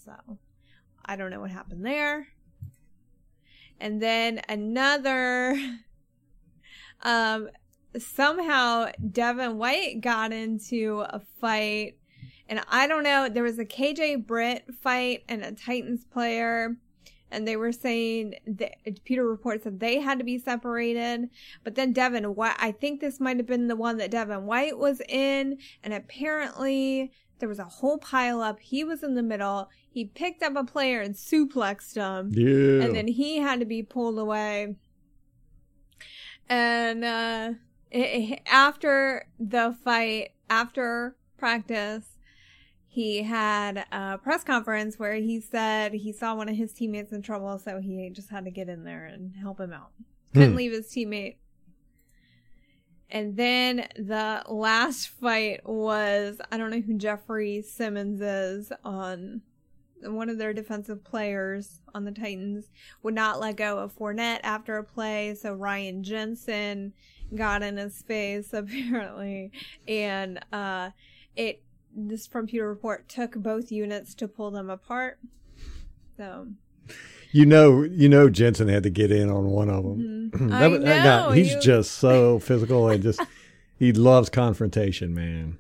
[0.06, 0.38] So
[1.06, 2.28] I don't know what happened there.
[3.80, 5.58] And then another,
[7.02, 7.50] um,
[7.98, 11.98] somehow Devin White got into a fight,
[12.50, 13.30] and I don't know.
[13.30, 16.76] There was a KJ Britt fight and a Titans player
[17.32, 21.30] and they were saying that Pewter reports that they had to be separated.
[21.64, 24.78] But then Devin White, I think this might have been the one that Devin White
[24.78, 28.60] was in, and apparently there was a whole pile up.
[28.60, 29.70] He was in the middle.
[29.90, 32.32] He picked up a player and suplexed him.
[32.34, 32.86] Yeah.
[32.86, 34.76] And then he had to be pulled away.
[36.50, 37.54] And uh,
[37.92, 42.18] it, after the fight, after practice,
[42.92, 47.22] he had a press conference where he said he saw one of his teammates in
[47.22, 49.92] trouble, so he just had to get in there and help him out.
[50.34, 50.58] Couldn't Hmm.
[50.58, 51.36] leave his teammate.
[53.12, 59.42] And then the last fight was I don't know who Jeffrey Simmons is on
[60.02, 62.70] one of their defensive players on the Titans
[63.04, 66.94] would not let go of Fournette after a play, so Ryan Jensen
[67.36, 69.52] got in his face apparently,
[69.88, 70.92] and uh,
[71.36, 71.62] it
[72.08, 75.20] this from Pewter Report took both units to pull them apart.
[76.18, 76.48] So
[77.32, 80.32] You know, you know, Jensen had to get in on one of them.
[80.34, 80.52] Mhm.
[80.54, 83.22] I that guy, know, he's you- just so physical and just
[83.78, 85.58] he loves confrontation, man.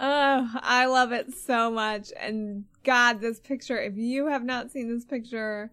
[0.00, 2.12] Oh, I love it so much.
[2.20, 5.72] And God, this picture, if you have not seen this picture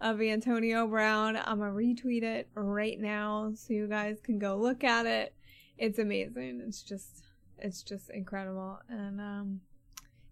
[0.00, 4.56] of Antonio Brown, I'm going to retweet it right now so you guys can go
[4.58, 5.34] look at it.
[5.78, 6.62] It's amazing.
[6.66, 7.21] It's just,
[7.62, 8.78] it's just incredible.
[8.88, 9.60] And, um,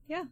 [0.08, 0.24] yeah.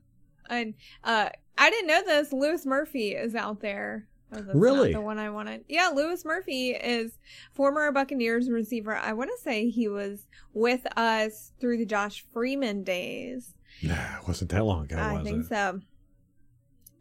[0.50, 2.32] And, uh, I didn't know this.
[2.32, 4.06] Louis Murphy is out there.
[4.32, 4.92] Oh, Really?
[4.92, 5.64] the one I wanted.
[5.68, 7.12] Yeah, Louis Murphy is
[7.54, 8.94] former Buccaneers receiver.
[8.94, 13.54] I want to say he was with us through the Josh Freeman days.
[13.82, 15.48] Nah, it wasn't that long ago, I was think it?
[15.48, 15.80] so.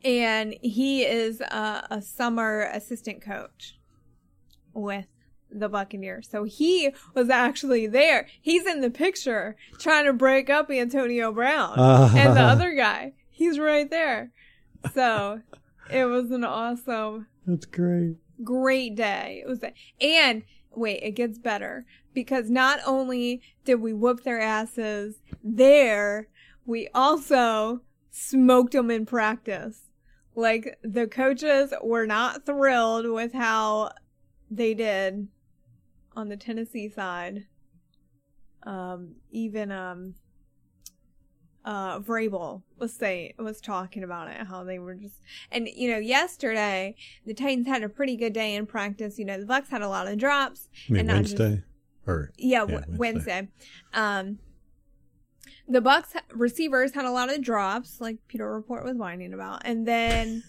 [0.06, 3.78] And he is a, a summer assistant coach
[4.74, 5.08] with
[5.52, 6.28] the Buccaneers.
[6.30, 8.28] So he was actually there.
[8.42, 12.14] He's in the picture trying to break up Antonio Brown ah.
[12.16, 13.14] and the other guy.
[13.30, 14.32] He's right there.
[14.94, 15.42] So
[15.92, 18.16] it was an awesome That's great.
[18.44, 19.42] great day.
[19.44, 24.40] It was, a, and wait, it gets better because not only did we whoop their
[24.40, 26.28] asses there,
[26.66, 27.82] we also
[28.12, 29.82] smoked them in practice.
[30.36, 33.92] Like the coaches were not thrilled with how
[34.50, 35.28] they did
[36.18, 37.46] on the Tennessee side.
[38.64, 40.16] Um, even um,
[41.64, 46.00] uh, Vrabel was saying was talking about it, how they were just and you know
[46.00, 49.20] yesterday the Titans had a pretty good day in practice.
[49.20, 50.68] You know the Bucks had a lot of drops.
[50.90, 51.64] I mean, And not just- Wednesday
[52.08, 52.98] or Yeah, Yeah, Wednesday.
[52.98, 53.48] Wednesday.
[53.94, 54.40] Um,
[55.70, 59.88] the Bucks receivers had a lot of drops, like Pewter Report was whining about, and
[59.88, 60.44] then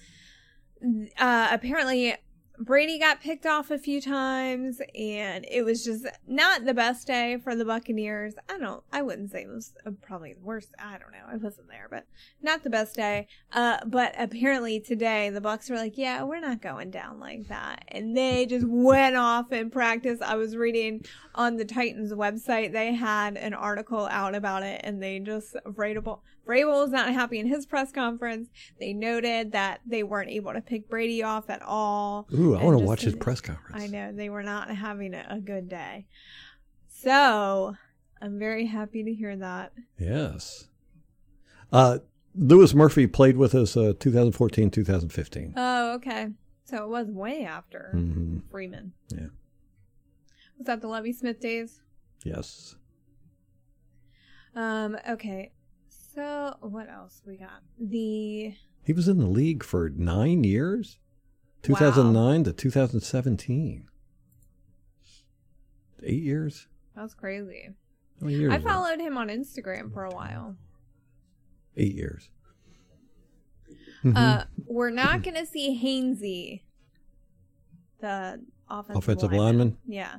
[1.19, 2.15] uh, apparently
[2.61, 7.39] Brady got picked off a few times, and it was just not the best day
[7.43, 8.35] for the Buccaneers.
[8.49, 10.71] I don't, I wouldn't say it was uh, probably the worst.
[10.77, 12.07] I don't know, I wasn't there, but
[12.43, 13.29] not the best day.
[13.53, 17.85] Uh, but apparently today the Bucks were like, yeah, we're not going down like that,
[17.89, 20.21] and they just went off in practice.
[20.21, 21.05] I was reading
[21.37, 26.21] on the Titans website, they had an article out about it, and they just Vrabel
[26.49, 28.49] Vrabel was not happy in his press conference.
[28.81, 32.27] They noted that they weren't able to pick Brady off at all.
[32.33, 33.83] Ooh, I want to watch his press conference.
[33.83, 36.07] I know they were not having a, a good day.
[36.89, 37.77] So
[38.23, 39.73] I'm very happy to hear that.
[39.99, 40.69] Yes.
[41.71, 41.99] Uh,
[42.35, 45.55] Louis Murphy played with us uh, 2014, 2015.
[45.57, 46.29] Oh, okay.
[46.65, 48.93] So it was way after hmm Freeman.
[49.09, 49.29] Yeah.
[50.59, 51.81] Was that the Lovie Smith days?
[52.25, 52.75] Yes.
[54.55, 55.53] Um, okay.
[56.19, 57.63] So what else we got?
[57.79, 58.53] The
[58.85, 60.99] He was in the league for nine years,
[61.63, 63.87] 2009 to 2017.
[66.03, 66.67] Eight years?
[66.97, 67.69] that's crazy.
[68.19, 68.53] How many years?
[68.53, 70.57] I followed him on Instagram for a while.
[71.77, 72.31] Eight years.
[74.03, 74.17] Mhm.
[74.17, 76.63] Uh, we're not going to see Hainsey,
[78.01, 79.45] the offensive, Offensive lineman.
[79.45, 79.79] lineman?
[79.87, 80.17] Yeah,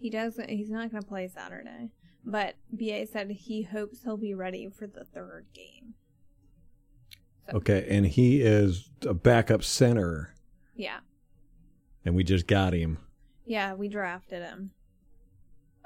[0.00, 0.50] he doesn't.
[0.50, 1.92] He's not going to play Saturday.
[2.30, 5.94] But BA said he hopes he'll be ready for the third game.
[7.54, 10.34] Okay, and he is a backup center,
[10.76, 10.98] Yeah,
[12.04, 12.98] and we just got him.
[13.46, 14.72] yeah, we drafted him.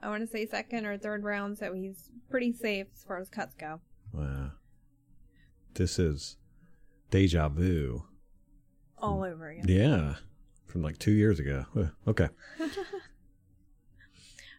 [0.03, 3.29] I want to say second or third round, so he's pretty safe as far as
[3.29, 3.81] cuts go.
[4.13, 4.51] Wow.
[5.75, 6.37] This is
[7.11, 8.03] deja vu.
[8.99, 9.67] All over again.
[9.69, 10.17] Yeah,
[10.67, 11.67] from like two years ago.
[12.09, 12.29] Okay.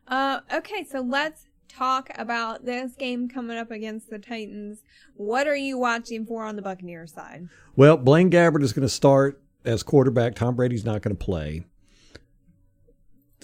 [0.06, 4.84] Uh, okay, so let's talk about this game coming up against the Titans.
[5.16, 7.48] What are you watching for on the Buccaneers side?
[7.76, 10.36] Well, Blaine Gabbert is going to start as quarterback.
[10.36, 11.66] Tom Brady's not going to play.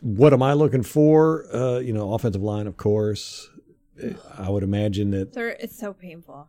[0.02, 1.46] What am I looking for?
[1.54, 3.50] Uh, you know, offensive line, of course.
[4.38, 5.34] I would imagine that.
[5.34, 6.48] They're, it's so painful.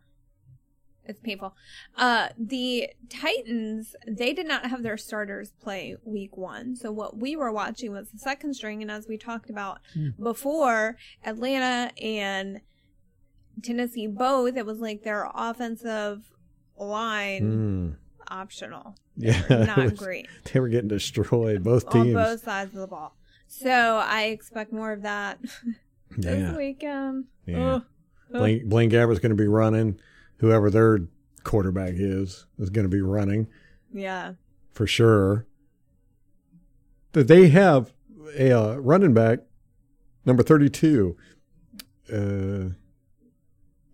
[1.11, 1.55] It's painful.
[1.97, 6.77] Uh, the Titans, they did not have their starters play week one.
[6.77, 8.81] So what we were watching was the second string.
[8.83, 9.81] And as we talked about
[10.23, 12.61] before, Atlanta and
[13.63, 16.31] Tennessee both, it was like their offensive
[16.79, 17.97] line Mm,
[18.29, 18.95] optional.
[19.17, 21.63] yeah, They it not was- great they were getting destroyed.
[21.63, 22.15] Both on teams.
[22.15, 23.17] both sides of the ball.
[23.49, 25.41] So I expect more of that
[26.17, 26.57] this yeah.
[26.57, 27.25] weekend.
[27.47, 27.75] Yeah.
[27.75, 27.83] Ugh.
[28.33, 29.99] Blaine, Blaine Gabbert's going to be running.
[30.41, 31.01] Whoever their
[31.45, 33.47] quarterback is is going to be running
[33.93, 34.35] Yeah.
[34.71, 35.47] for sure.
[37.13, 37.93] That they have
[38.37, 39.41] a uh, running back,
[40.25, 41.17] number thirty-two.
[42.13, 42.75] Uh,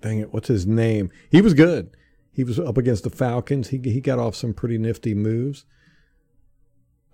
[0.03, 1.11] dang it, what's his name?
[1.31, 1.91] He was good.
[2.31, 3.69] He was up against the Falcons.
[3.69, 5.65] He he got off some pretty nifty moves.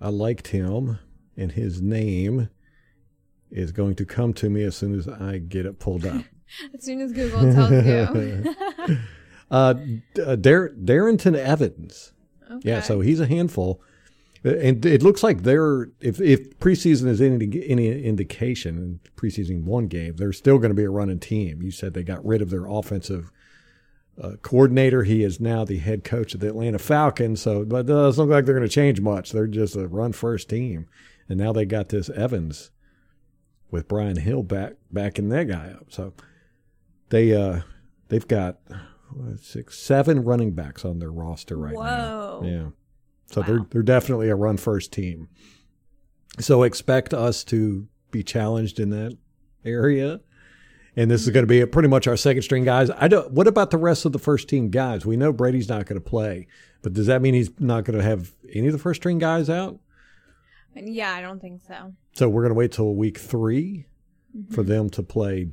[0.00, 0.98] I liked him,
[1.36, 2.48] and his name
[3.52, 6.24] is going to come to me as soon as I get it pulled up.
[6.74, 8.98] As soon as Google tells you.
[9.52, 9.74] Uh,
[10.24, 12.12] uh, Dar- Darrynton Evans.
[12.50, 12.68] okay.
[12.68, 13.80] Yeah, so he's a handful.
[14.44, 19.86] Uh, And it looks like they're if if preseason is any any indication, preseason one
[19.86, 21.62] game, they're still going to be a running team.
[21.62, 23.30] You said they got rid of their offensive
[24.20, 25.04] uh, coordinator.
[25.04, 27.40] He is now the head coach of the Atlanta Falcons.
[27.40, 29.32] So, but it doesn't look like they're going to change much.
[29.32, 30.86] They're just a run first team,
[31.28, 32.70] and now they got this Evans
[33.70, 35.86] with Brian Hill back backing that guy up.
[35.90, 36.14] So
[37.10, 37.60] they uh
[38.08, 38.58] they've got
[39.14, 42.40] what, six seven running backs on their roster right Whoa.
[42.42, 42.42] now.
[42.42, 42.66] Yeah.
[43.30, 43.46] So Wow.
[43.46, 45.28] they're they're definitely a run first team.
[46.40, 49.16] So expect us to be challenged in that
[49.64, 50.20] area.
[50.94, 52.90] And this is going to be pretty much our second string guys.
[52.90, 53.30] I don't.
[53.32, 55.06] What about the rest of the first team guys?
[55.06, 56.46] We know Brady's not going to play,
[56.82, 59.48] but does that mean he's not going to have any of the first string guys
[59.48, 59.78] out?
[60.74, 61.94] Yeah, I don't think so.
[62.14, 63.86] So we're going to wait till week 3
[64.36, 64.54] mm-hmm.
[64.54, 65.48] for them to play.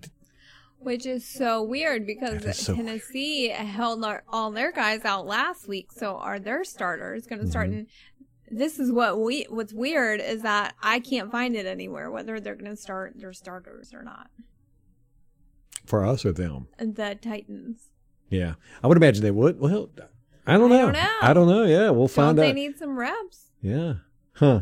[0.79, 5.91] Which is so weird because so Tennessee held our, all their guys out last week.
[5.91, 7.69] So are their starters going to start?
[7.69, 7.79] Mm-hmm.
[7.79, 7.87] And
[8.49, 9.45] this is what we.
[9.49, 13.33] What's weird is that I can't find it anywhere whether they're going to start their
[13.33, 14.29] starters or not.
[15.85, 16.67] For us or them?
[16.77, 17.89] The Titans.
[18.29, 19.59] Yeah, I would imagine they would.
[19.59, 19.89] Well,
[20.45, 20.87] I don't know.
[20.87, 21.17] I don't know.
[21.21, 21.63] I don't know.
[21.63, 23.51] Yeah, we'll Don't find they need some reps?
[23.61, 23.95] Yeah.
[24.33, 24.61] Huh.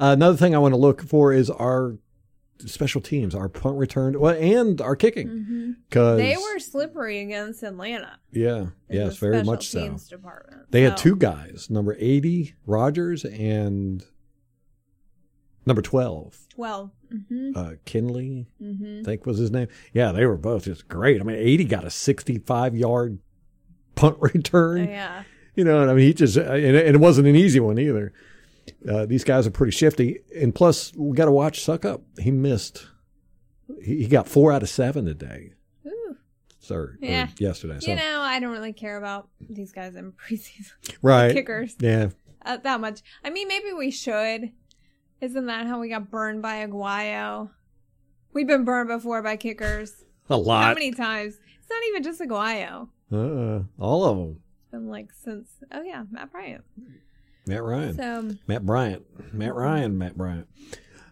[0.00, 1.98] Uh, another thing I want to look for is our
[2.70, 5.76] special teams, our punt return, well, and our kicking.
[5.88, 8.18] Because They were slippery against Atlanta.
[8.30, 9.96] yeah, yes, very much so.
[10.08, 10.70] Department.
[10.70, 14.04] They had two guys, number eighty Rogers and
[15.66, 16.38] number twelve.
[16.58, 17.50] Mm-hmm.
[17.54, 19.00] uh, Kinley, Mm-hmm.
[19.00, 19.68] I think was his name.
[19.92, 21.20] Yeah, they were both just great.
[21.20, 23.18] I mean, eighty got a sixty-five yard
[23.94, 24.88] punt return.
[24.88, 25.24] yeah.
[25.54, 28.14] You know, and I mean, he just, and it wasn't an easy one either.
[28.88, 30.20] Uh, these guys are pretty shifty.
[30.36, 32.02] And plus, we got to watch Succop.
[32.18, 32.86] He missed,
[33.82, 35.52] he, he got four out of seven today,
[35.86, 36.16] Ooh.
[37.00, 37.28] Yeah.
[37.38, 37.78] yesterday.
[37.80, 40.72] So, You know, I don't really care about these guys in preseason
[41.02, 41.32] right.
[41.32, 42.10] kickers Yeah.
[42.44, 43.00] uh, that much.
[43.24, 44.52] I mean, maybe we should.
[45.20, 47.50] Isn't that how we got burned by Aguayo?
[48.32, 50.04] We've been burned before by kickers.
[50.30, 50.64] A lot.
[50.64, 51.34] How many times?
[51.60, 52.88] It's not even just Aguayo.
[53.12, 54.40] Uh, all of them.
[54.62, 56.64] It's been like since, oh yeah, Matt Bryant.
[57.46, 57.96] Matt Ryan.
[57.96, 59.04] So, Matt Bryant.
[59.34, 59.98] Matt Ryan.
[59.98, 60.48] Matt Bryant.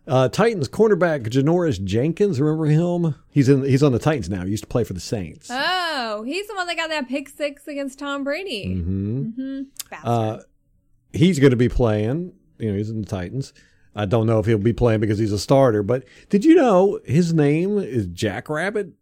[0.06, 2.40] Uh, Titans cornerback Janoris Jenkins.
[2.40, 3.14] Remember him?
[3.30, 3.64] He's in.
[3.64, 4.44] He's on the Titans now.
[4.44, 5.48] He used to play for the Saints.
[5.52, 8.72] oh, he's the one that got that pick six against Tom Brady.
[8.74, 9.62] hmm Mm-hmm.
[9.90, 10.08] Bastard.
[10.08, 10.38] Uh,
[11.12, 12.32] he's going to be playing.
[12.58, 13.52] You know, he's in the Titans.
[13.94, 15.82] I don't know if he'll be playing because he's a starter.
[15.82, 18.92] But did you know his name is Jack Rabbit?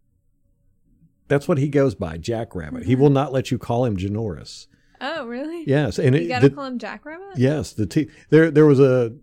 [1.28, 2.84] That's what he goes by, Jack Rabbit.
[2.84, 4.66] He will not let you call him Janoris.
[5.00, 5.64] Oh, really?
[5.66, 7.36] Yes, and You it, gotta the- call him Jackrabbit?
[7.38, 9.14] yes, the t- there there was a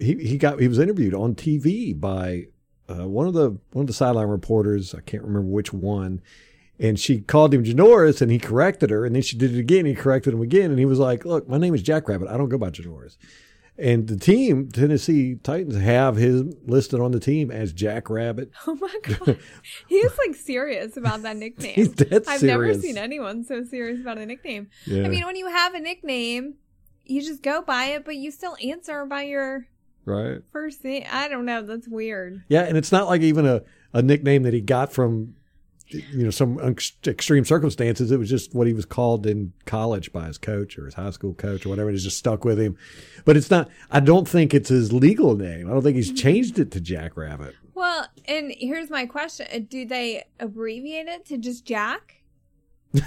[0.00, 2.46] he he got he was interviewed on TV by
[2.88, 4.94] uh, one of the one of the sideline reporters.
[4.94, 6.20] I can't remember which one.
[6.80, 9.04] And she called him Janoris, and he corrected her.
[9.06, 9.86] And then she did it again.
[9.86, 12.28] He corrected him again, and he was like, "Look, my name is Jack Rabbit.
[12.28, 13.16] I don't go by Janoris."
[13.76, 18.50] And the team, Tennessee Titans, have his listed on the team as Jack Rabbit.
[18.66, 19.38] Oh my god.
[19.88, 21.72] He's like serious about that nickname.
[21.74, 24.68] He's dead I've never seen anyone so serious about a nickname.
[24.86, 26.54] Yeah, I mean, when you have a nickname,
[27.04, 29.66] you just go by it, but you still answer by your
[30.06, 30.38] right.
[30.50, 31.04] first name.
[31.10, 31.62] I don't know.
[31.62, 32.42] That's weird.
[32.48, 33.62] Yeah, and it's not like even a,
[33.92, 35.34] a nickname that he got from
[35.88, 36.58] you know some
[37.06, 38.10] extreme circumstances.
[38.10, 41.10] It was just what he was called in college by his coach or his high
[41.10, 41.88] school coach or whatever.
[41.88, 42.76] and It's just stuck with him.
[43.24, 43.68] But it's not.
[43.90, 45.68] I don't think it's his legal name.
[45.68, 47.54] I don't think he's changed it to Jack Rabbit.
[47.74, 52.22] Well, and here's my question: Uh, Do they abbreviate it to just Jack?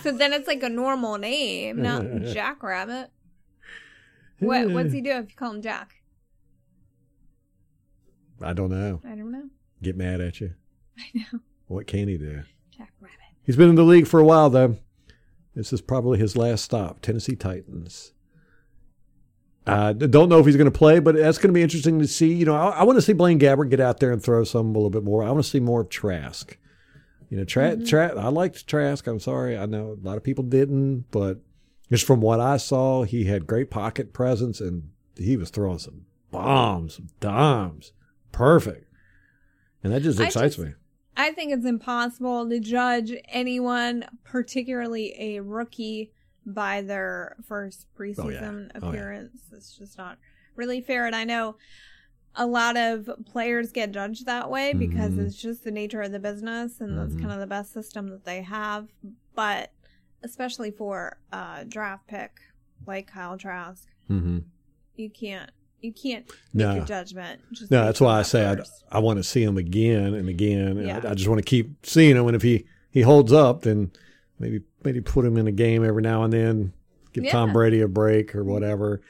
[0.04, 2.04] So then it's like a normal name, not
[2.34, 3.10] Jackrabbit.
[4.40, 5.96] What What's he do if you call him Jack?
[8.42, 9.02] I don't know.
[9.04, 9.50] I don't know.
[9.82, 10.54] Get mad at you.
[11.00, 11.04] I
[11.34, 11.40] know.
[11.68, 12.44] What can he do?
[13.44, 14.78] He's been in the league for a while, though.
[15.56, 17.02] This is probably his last stop.
[17.02, 18.12] Tennessee Titans.
[19.66, 22.08] I don't know if he's going to play, but that's going to be interesting to
[22.08, 22.34] see.
[22.34, 24.68] You know, I, I want to see Blaine Gabbert get out there and throw some
[24.68, 25.24] a little bit more.
[25.24, 26.58] I want to see more of Trask.
[27.30, 29.06] You know, Tra- Tra- I liked Trask.
[29.08, 29.58] I'm sorry.
[29.58, 31.40] I know a lot of people didn't, but
[31.92, 36.06] just from what I saw, he had great pocket presence and he was throwing some
[36.32, 37.92] bombs, some dimes.
[38.32, 38.86] Perfect.
[39.84, 40.74] And that just excites just- me.
[41.18, 46.12] I think it's impossible to judge anyone, particularly a rookie,
[46.46, 48.40] by their first preseason Oh, yeah.
[48.40, 48.88] Oh, yeah.
[48.90, 49.42] appearance.
[49.52, 50.18] It's just not
[50.56, 51.06] really fair.
[51.06, 51.58] And I know
[52.36, 55.26] a lot of players get judged that way because Mhm.
[55.26, 57.20] it's just the nature of the business and that's Mhm.
[57.22, 58.88] kind of the best system that they have.
[59.36, 59.74] But
[60.24, 62.40] especially for a draft pick
[62.86, 64.40] like Kyle Trask, Mm-hmm.
[64.96, 65.52] you can't
[65.82, 66.76] you can't make No.
[66.76, 67.42] your judgment.
[67.52, 68.58] Just No, that's why I say I.
[68.92, 70.78] I want to see him again and again.
[70.78, 71.02] And Yeah.
[71.04, 72.26] I, I just want to keep seeing him.
[72.28, 73.92] And if he, he holds up, then
[74.40, 76.74] maybe maybe put him in a game every now and then.
[77.14, 79.02] Give Tom Brady a break or whatever.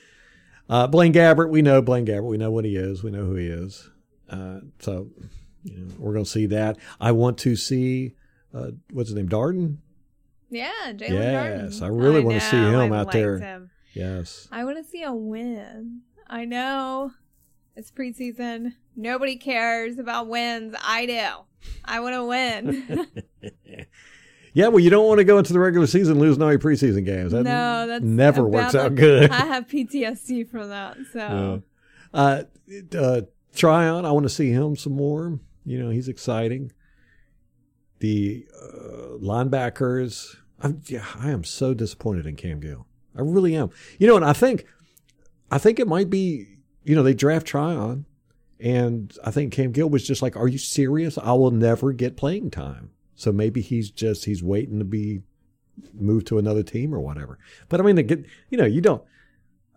[0.70, 2.28] Uh, Blaine Gabbert, we know Blaine Gabbert.
[2.28, 3.04] We know what he is.
[3.04, 3.90] We know who he is.
[4.30, 5.10] Uh, so
[5.64, 6.78] you know, we're going to see that.
[7.00, 8.16] I want to see
[8.54, 9.78] uh, what's his name, Darden.
[10.50, 11.64] Yeah, Jaelon Darden.
[11.66, 13.38] Yes, I really wanna see him I out there.
[13.38, 13.70] him.
[13.94, 14.48] Yes.
[14.52, 16.02] I want to see a win.
[16.30, 17.12] I know
[17.76, 18.74] it's preseason.
[18.96, 20.76] Nobody cares about wins.
[20.84, 21.72] I do.
[21.86, 23.08] I want to win.
[24.54, 27.06] yeah, well, you don't want to go into the regular season losing all your preseason
[27.06, 27.32] games.
[27.32, 29.32] That no, that's never works out good.
[29.32, 30.98] I have PTSD from that.
[31.14, 31.64] So
[32.14, 32.20] Yeah.
[32.20, 32.44] Uh,
[32.98, 33.22] uh,
[33.56, 35.40] Tryon, I want to see him some more.
[35.66, 36.72] You know, he's exciting.
[38.00, 42.86] The uh, linebackers, I'm, yeah, I am so disappointed in Cam Gill.
[43.16, 43.72] I really am.
[43.98, 44.66] You know, and I think,
[45.52, 48.06] I think it might be, you know, they draft Tryon,
[48.60, 51.18] and I think Cam Gill was just like, "Are you serious?
[51.18, 55.22] I will never get playing time." So maybe he's just he's waiting to be
[55.94, 57.40] moved to another team or whatever.
[57.70, 59.04] But I mean, get you know, you don't.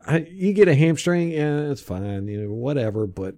[0.07, 3.07] I, you get a hamstring, and it's fine, you know, whatever.
[3.07, 3.37] But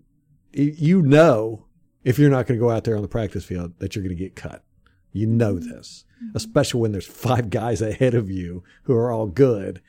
[0.52, 1.66] you know,
[2.04, 4.16] if you're not going to go out there on the practice field, that you're going
[4.16, 4.64] to get cut.
[5.12, 5.70] You know mm-hmm.
[5.70, 6.04] this,
[6.34, 9.80] especially when there's five guys ahead of you who are all good.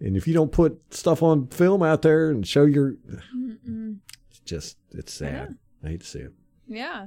[0.00, 2.96] And if you don't put stuff on film out there and show your,
[3.34, 3.98] Mm-mm.
[4.30, 5.56] it's just it's sad.
[5.84, 6.32] I hate to see it.
[6.68, 7.06] yeah.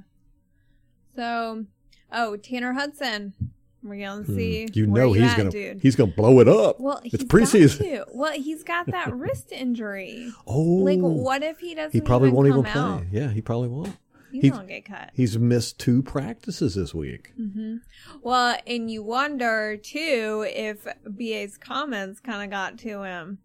[1.15, 1.65] So,
[2.11, 3.33] oh, Tanner Hudson.
[3.81, 4.63] We're gonna see.
[4.65, 4.71] Hmm.
[4.73, 5.79] You know he's at, gonna dude.
[5.81, 6.79] he's gonna blow it up.
[6.81, 8.03] Well, it's preseason.
[8.13, 10.33] Well, he's got that wrist injury.
[10.45, 11.93] Oh, Like, what if he doesn't?
[11.93, 12.71] he probably even won't even play.
[12.73, 13.03] out?
[13.11, 13.95] Yeah, he probably won't.
[14.31, 15.11] He He- won't get cut.
[15.13, 17.31] He's missed two practices this week.
[17.35, 17.77] hmm
[18.21, 23.39] Well, and you wonder too if BA's comments kind of got to him.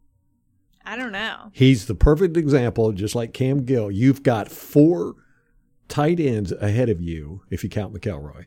[0.85, 1.51] I don't know.
[1.53, 3.91] He's the perfect example, just like Cam Gill.
[3.91, 5.14] You've got four
[5.89, 8.45] tight ends ahead of you, if you count McElroy.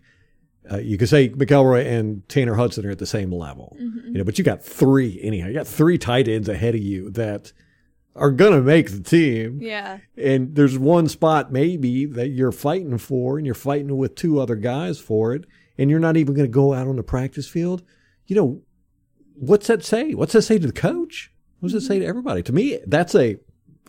[0.71, 4.07] Uh, you could say McElroy and Tanner Hudson are at the same level, Mhm.
[4.07, 5.47] you know, but you got three anyhow.
[5.47, 7.53] You got three tight ends ahead of you that
[8.17, 9.59] are going to make the team.
[9.61, 9.99] Yeah.
[10.17, 14.55] And there's one spot maybe that you're fighting for, and you're fighting with two other
[14.55, 15.45] guys for it,
[15.77, 17.83] and you're not even going to go out on the practice field.
[18.25, 18.61] You know,
[19.35, 20.13] what's that say?
[20.13, 21.31] What's that say to the coach?
[21.59, 22.09] What does it say to mm-hmm.
[22.09, 22.43] everybody?
[22.43, 23.37] To me, that's a,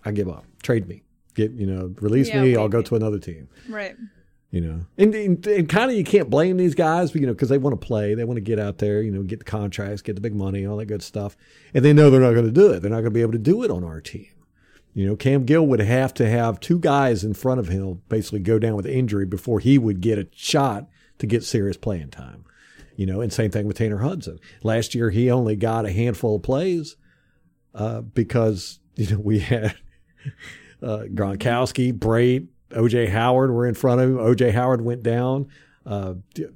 [0.05, 0.45] I give up.
[0.63, 1.03] Trade me.
[1.35, 2.57] Get you know, release Yeah, me.
[2.57, 3.49] I'll go to another team.
[3.69, 3.97] Right.
[4.51, 7.51] You know, and and, and kind of you can't blame these guys, you know, because
[7.51, 10.01] they want to play, they want to get out there, you know, get the contracts,
[10.01, 11.37] get the big money, all that good stuff,
[11.75, 12.81] and they know they're not going to do it.
[12.81, 14.29] They're not going to be able to do it on our team.
[14.95, 18.41] You know, Cam Gill would have to have two guys in front of him basically
[18.41, 20.89] go down with injury before he would get a shot
[21.19, 22.45] to get serious playing time.
[22.97, 24.41] You know, and same thing with Tanner Hudson.
[24.63, 26.97] Last year he only got a handful of plays
[27.75, 29.77] uh, because you know we had
[30.83, 34.17] uh, Gronkowski, Brate, OJ Howard were in front of him.
[34.17, 35.49] OJ Howard went down.
[35.87, 36.15] Uh,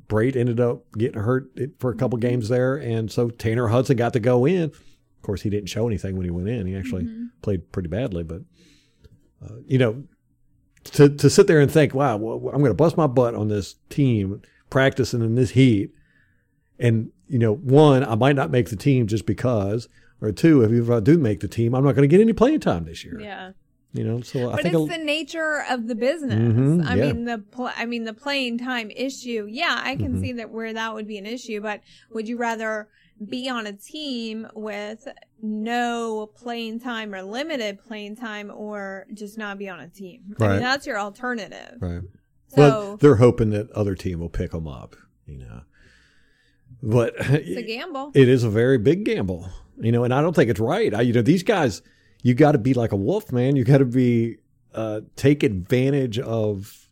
[0.08, 4.12] Brate ended up getting hurt for a couple games there, and so Tanner Hudson got
[4.12, 4.64] to go in.
[4.64, 6.66] Of course, he didn't show anything when he went in.
[6.66, 7.08] He actually
[7.40, 8.42] played pretty badly, but
[9.42, 10.04] uh, you know,
[10.84, 13.48] to to sit there and think, wow, well, I'm going to bust my butt on
[13.48, 15.92] this team practicing in this heat,
[16.78, 19.88] and you know, one, I might not make the team just because,
[20.20, 22.60] or two, if I do make the team, I'm not going to get any playing
[22.60, 23.18] time this year.
[23.18, 23.52] Yeah.
[23.94, 26.34] You know, so I think it's a- the nature of the business.
[26.38, 27.12] Mhm, I yeah.
[27.12, 29.46] mean the pl- I mean the playing time issue.
[29.50, 30.20] Yeah, I can Mhm.
[30.20, 31.60] see that where that would be an issue.
[31.60, 31.80] But
[32.10, 32.88] would you rather
[33.28, 35.06] be on a team with
[35.42, 40.36] no playing time or limited playing time, or just not be on a team?
[40.40, 40.52] I Right.
[40.54, 41.76] mean that's your alternative.
[41.80, 42.00] right.
[42.48, 45.62] So Well, they're hoping that other team will pick them up, you know.
[46.82, 48.10] But it's a gamble.
[48.14, 50.92] it is a very big gamble, you know, and I don't think it's right.
[50.94, 51.80] I, you know, these guys,
[52.22, 53.56] you got to be like a wolf, man.
[53.56, 54.38] You got to be
[54.74, 56.88] uh, take advantage of,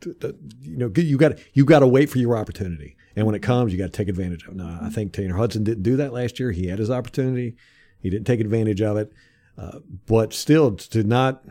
[0.00, 3.42] the, you know, you got you got to wait for your opportunity, and when it
[3.42, 4.50] comes, you got to take advantage of.
[4.50, 4.56] it.
[4.56, 6.50] No, I think Tanner Hudson didn't do that last year.
[6.50, 7.56] He had his opportunity,
[8.00, 9.12] he didn't take advantage of it,
[9.56, 11.44] uh, but still to not.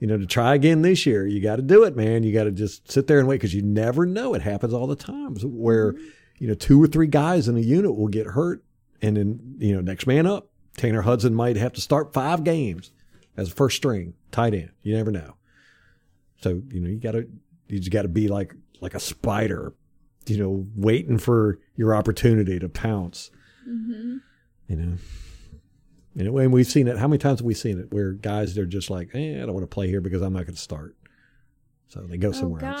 [0.00, 2.24] You know, to try again this year, you got to do it, man.
[2.24, 4.34] You got to just sit there and wait because you never know.
[4.34, 5.94] It happens all the time where,
[6.38, 8.62] you know, two or three guys in a unit will get hurt,
[9.00, 10.50] and then you know, next man up.
[10.76, 12.90] Tanner Hudson might have to start five games
[13.36, 14.70] as a first string tight end.
[14.82, 15.34] You never know.
[16.40, 17.28] So you know, you got to
[17.68, 19.74] you just got to be like like a spider,
[20.26, 23.30] you know, waiting for your opportunity to pounce.
[23.64, 24.18] hmm
[24.68, 24.96] You know.
[26.16, 26.96] And we've seen it.
[26.96, 29.52] How many times have we seen it where guys they're just like, eh, I don't
[29.52, 30.96] want to play here because I'm not going to start.
[31.88, 32.80] So they go Oh somewhere else.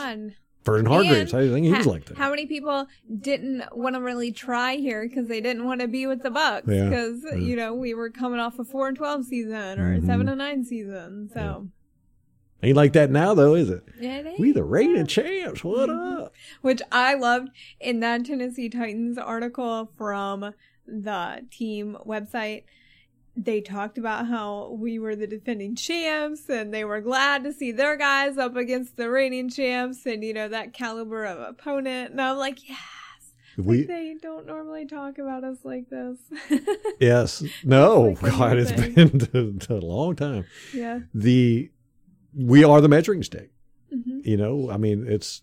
[0.64, 2.16] Vernon Hargreaves, And I think he was like that.
[2.16, 2.86] How many people
[3.20, 6.66] didn't want to really try here because they didn't want to be with the Bucks?
[6.68, 6.88] Yeah.
[6.88, 7.34] Because Yeah.
[7.36, 10.02] you know we were coming off a four and twelve season or Mhm.
[10.02, 11.28] a seven and nine season.
[11.34, 11.68] So
[12.62, 13.82] Ain't like that now though, is it?
[14.00, 15.62] yeah, it We the reigning champs.
[15.62, 16.20] What Mhm.
[16.22, 16.32] up?
[16.62, 20.54] Which I loved in that Tennessee Titans article from
[20.86, 22.64] the team website.
[23.36, 27.72] They talked about how we were the defending champs and they were glad to see
[27.72, 32.12] their guys up against the reigning champs and, you know, that caliber of opponent.
[32.12, 32.78] And I'm like, yes.
[33.56, 36.18] We Like, they don't normally talk about us like this.
[37.00, 40.44] yes, no, like God, it's been a long time.
[40.72, 41.00] yeah.
[41.12, 41.70] The
[42.36, 43.50] we are the measuring stick.
[43.92, 45.42] hmm You know, I mean, it's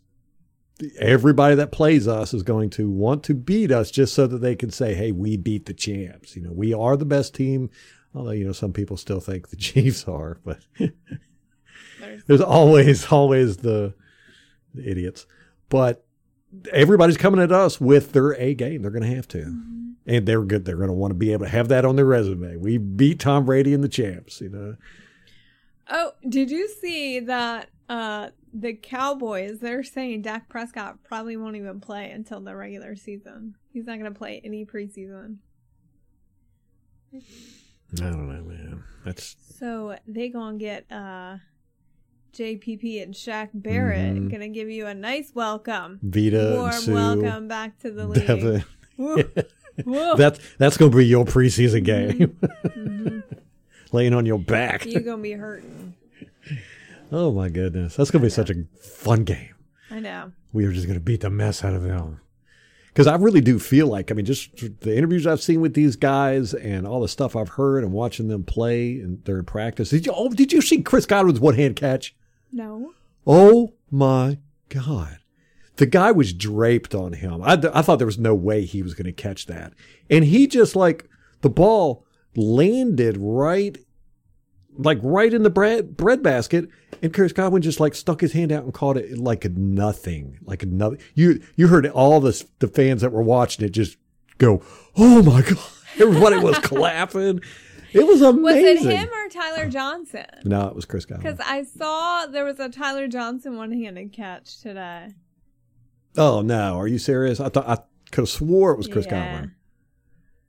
[0.99, 4.55] everybody that plays us is going to want to beat us just so that they
[4.55, 7.69] can say, "Hey, we beat the champs." You know, we are the best team.
[8.13, 13.57] Although you know, some people still think the Chiefs are, but There's, there's always always
[13.57, 13.93] the,
[14.74, 15.26] the idiots.
[15.69, 16.03] But
[16.74, 18.82] everybody's coming at us with their A game.
[18.82, 19.93] They're going to have to, Mhm.
[20.05, 20.65] and they're good.
[20.65, 22.57] They're going to want to be able to have that on their resume.
[22.57, 24.41] We beat Tom Brady and the champs.
[24.41, 24.76] You know,
[25.89, 31.79] Oh, did you see that uh the Cowboys they're saying Dak Prescott probably won't even
[31.79, 33.55] play until the regular season.
[33.73, 35.37] He's not going to play any preseason.
[37.13, 37.19] I
[37.99, 38.83] don't know, man.
[39.05, 41.37] That's So they going to get uh
[42.33, 44.29] JPP and Shaq Barrett Mhm.
[44.29, 45.99] going to give you a nice welcome.
[46.01, 46.93] Vita Warm Sue.
[46.93, 48.25] welcome back to the league.
[48.25, 48.63] Devin.
[48.97, 49.23] Woo.
[49.85, 50.15] Woo.
[50.15, 53.23] That's that's going to be your preseason game, Mhm.
[53.91, 54.85] laying on your back.
[54.85, 55.95] You're going to be hurting.
[57.12, 59.55] Oh my goodness, that's going to be such a fun game.
[59.89, 60.32] I know.
[60.53, 62.22] We are just going to beat the mess out of them.
[62.88, 65.95] Because I really do feel like, I mean, just the interviews I've seen with these
[65.95, 69.89] guys and all the stuff I've heard and watching them play and they're in practice.
[69.91, 70.14] Did you?
[70.14, 72.16] Oh, did you see Chris Godwin's one hand catch?
[72.51, 72.93] No.
[73.26, 75.20] Oh my God.
[75.78, 77.41] The guy was draped on him.
[77.41, 79.74] I, I thought there was no way he was going to catch that.
[80.09, 81.07] And he just like
[81.41, 82.05] the ball
[82.36, 83.78] landed right,
[84.78, 86.69] like right in the bread, bread basket.
[87.01, 90.65] And Chris Godwin just like stuck his hand out and caught it like nothing, like
[90.65, 90.99] nothing.
[91.15, 93.97] You, you heard all the, the fans that were watching it just
[94.38, 94.61] go,
[94.95, 95.57] Oh my God.
[95.99, 97.41] Everybody was clapping.
[97.93, 98.86] It was amazing.
[98.86, 100.26] Was it him or Tyler Johnson?
[100.45, 101.24] No, it was Chris Godwin.
[101.34, 105.09] Because I saw there was a Tyler Johnson one-handed catch today.
[106.17, 107.39] Oh no, are you serious?
[107.39, 107.80] I thought I
[108.11, 109.32] could have swore it was Chris Yeah.
[109.32, 109.55] Godwin.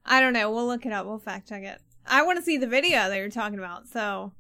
[0.05, 0.51] I don't know.
[0.53, 1.07] We'll look it up.
[1.07, 1.81] We'll fact check it.
[2.07, 3.89] I want to see the video that you're talking about.
[3.89, 4.33] So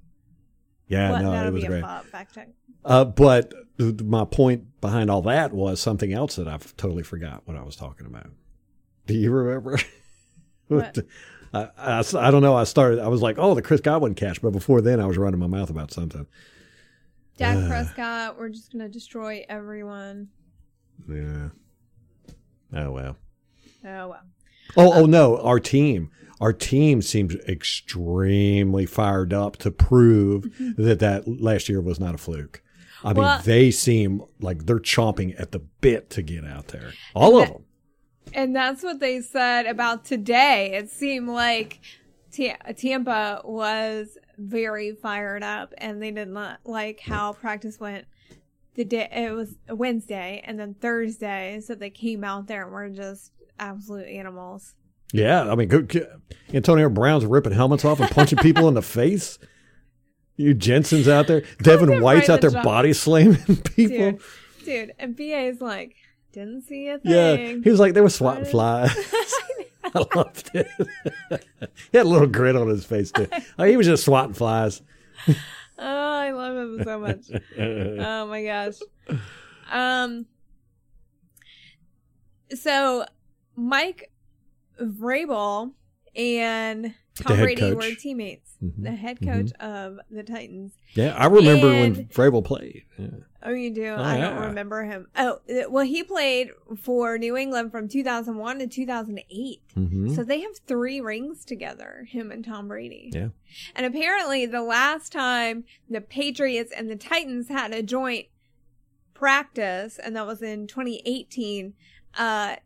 [0.88, 1.84] Yeah, what- no, that'll it was be great.
[2.10, 2.48] fact check.
[2.84, 7.56] Uh, but my point behind all that was something else that I've totally forgot what
[7.56, 8.30] I was talking about.
[9.06, 9.78] Do you remember?
[10.68, 10.96] What?
[11.52, 12.56] I, I, I don't know.
[12.56, 12.98] I started.
[12.98, 15.46] I was like, "Oh, the Chris Godwin catch," but before then, I was running my
[15.48, 16.26] mouth about something.
[17.36, 17.68] Dak Uh.
[17.68, 20.28] Prescott, we're just gonna destroy everyone.
[21.06, 21.48] Yeah.
[22.74, 23.16] Oh well.
[23.84, 24.22] Oh well.
[24.78, 26.10] Oh, oh no, our team.
[26.42, 30.82] Our team seems extremely fired up to prove mm-hmm.
[30.82, 32.62] that that last year was not a fluke.
[33.04, 36.94] I mean, they seem like they're chomping at the bit to get out there.
[37.14, 37.64] All of that- them.
[38.34, 40.72] And that's what they said about today.
[40.74, 41.80] It seemed like
[42.34, 48.06] Ta- Tampa was very fired up, and they did not like how practice went.
[48.74, 52.88] The day it was Wednesday and then Thursday, so they came out there and were
[52.88, 54.74] just absolute animals.
[55.12, 55.86] Yeah, I mean, go,
[56.52, 59.38] Antonio Brown's ripping helmets off and punching people in the face.
[60.36, 61.42] You Jensen's out there.
[61.62, 62.64] Devin White's out the there job.
[62.64, 64.12] body slamming people.
[64.12, 64.20] Dude,
[64.64, 65.94] dude, and BA is like,
[66.32, 67.12] didn't see a thing.
[67.12, 68.90] Yeah, he was like they were swatting flies.
[69.94, 70.68] I loved it.
[71.90, 73.28] he had a little grin on his face too.
[73.58, 74.80] Oh, he was just swatting flies.
[75.28, 75.34] Oh,
[75.78, 77.26] I love him so much.
[77.58, 78.78] oh my gosh.
[79.70, 80.26] Um.
[82.54, 83.04] So,
[83.56, 84.10] Mike
[84.84, 85.72] Vrabel
[86.14, 88.50] and Tom Brady were teammates.
[88.62, 90.72] Mhm, The head coach of the Titans.
[90.94, 92.82] yeah, I remember when And- Vrabel played.
[92.98, 93.08] Yeah.
[93.44, 93.92] Oh, you do?
[93.94, 95.08] I don't remember him.
[95.16, 99.62] Oh, uh, well, he played for New England from 2001 to 2008.
[99.76, 100.14] Mhm.
[100.14, 103.10] So they have three rings together, him and Tom Brady.
[103.12, 103.30] Yeah.
[103.74, 108.26] And apparently, the last time the Patriots and the Titans had a joint
[109.14, 111.74] practice, and that was in 2018,
[112.16, 112.56] uh,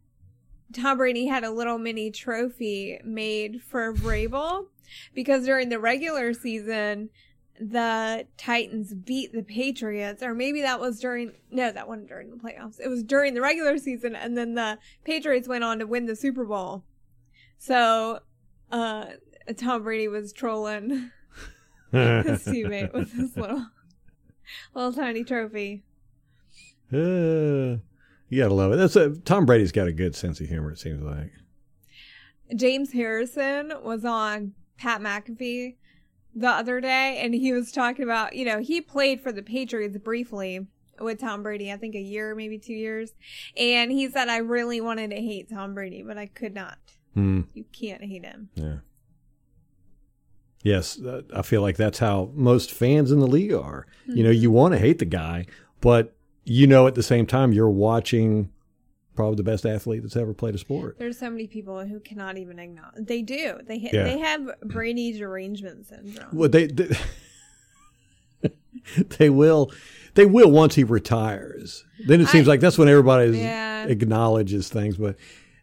[0.73, 4.67] Tom Brady had a little mini trophy made for Vrabel
[5.15, 7.11] because during the regular season,
[7.61, 12.37] the Titans beat the Patriots, or maybe that was during, no, that wasn't during the
[12.37, 12.79] playoffs.
[12.81, 16.17] It was during the regular season, and then the Patriots went on to win the
[16.17, 16.85] Super Bowl.
[17.59, 18.21] So,
[18.71, 19.07] uh,
[19.57, 20.91] Tom Brady was trolling
[21.93, 23.67] his teammate with this little,
[24.75, 25.83] little tiny trophy.
[26.93, 27.79] Uh,
[28.29, 28.77] you gotta love it.
[28.77, 30.73] That's a, Tom Brady's got a good sense of humor.
[30.73, 31.33] It seems like.
[32.55, 35.77] James Harrison was on Pat McAfee
[36.35, 39.97] the other day, and he was talking about, you know, he played for the Patriots
[39.99, 40.67] briefly
[41.01, 43.13] with Tom Brady, I think a year, maybe two years.
[43.57, 46.79] And he said, I really wanted to hate Tom Brady, but I could not.
[47.15, 47.43] Hmm.
[47.55, 48.51] You can't hate him.
[48.55, 48.77] Yeah.
[50.63, 53.87] Yes, uh, I feel like that's how most fans in the league are.
[54.07, 55.47] You know, you want to hate the guy,
[55.81, 56.16] but
[56.47, 58.51] you know at the same time you're watching
[59.15, 60.97] probably the best athlete that's ever played a sport.
[60.99, 63.07] There's so many people who cannot even acknowledge.
[63.07, 63.59] They do.
[63.67, 64.05] They ha- Yeah.
[64.05, 66.29] they have Brady derangement syndrome.
[66.33, 66.89] Well, they they,
[69.19, 69.73] they will
[70.15, 71.85] they will once he retires.
[72.07, 73.85] Then it seems I- like that's when everybody Yeah.
[73.87, 74.97] acknowledges things.
[74.97, 75.17] But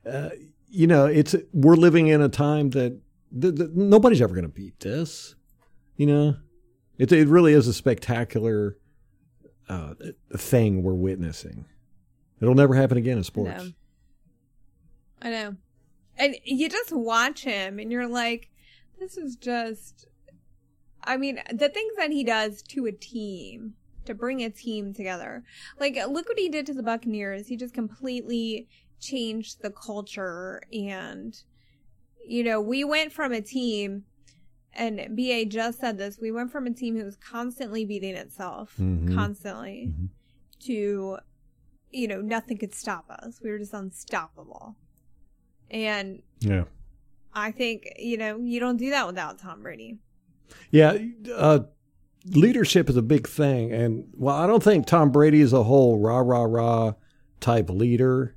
[0.10, 0.30] uh,
[0.70, 3.00] you know, it's we're living in a time that
[3.40, 5.36] th- th- nobody's ever going to beat this.
[5.96, 6.36] You know,
[6.98, 8.78] it it really is a spectacular
[9.70, 9.94] uh,
[10.36, 11.66] thing we're witnessing.
[12.42, 13.64] It'll never happen again in sports.
[13.64, 13.72] No.
[15.22, 15.56] I know.
[16.18, 18.50] And you just watch him and you're like,
[19.00, 20.08] this is just.
[21.06, 23.74] I mean, the things that he does to a team,
[24.06, 25.44] to bring a team together.
[25.80, 27.48] Like, look what he did to the Buccaneers.
[27.48, 28.70] He just completely
[29.02, 30.62] changed the culture.
[30.72, 31.38] And,
[32.26, 34.06] you know, we went from a team,
[34.76, 38.76] and BA just said this, we went from a team who was constantly beating itself,
[38.80, 39.14] Mhm.
[39.14, 40.10] constantly, Mhm.
[40.68, 41.18] to
[41.96, 43.40] you know, nothing could stop us.
[43.44, 44.76] We were just unstoppable.
[45.70, 46.64] And Yeah.
[47.36, 50.00] I think, you know, you don't do that without Tom Brady.
[50.72, 50.98] Yeah,
[51.36, 51.60] uh,
[52.26, 56.00] leadership is a big thing, and well, I don't think Tom Brady is a whole
[56.00, 56.94] rah rah rah
[57.40, 58.36] type leader,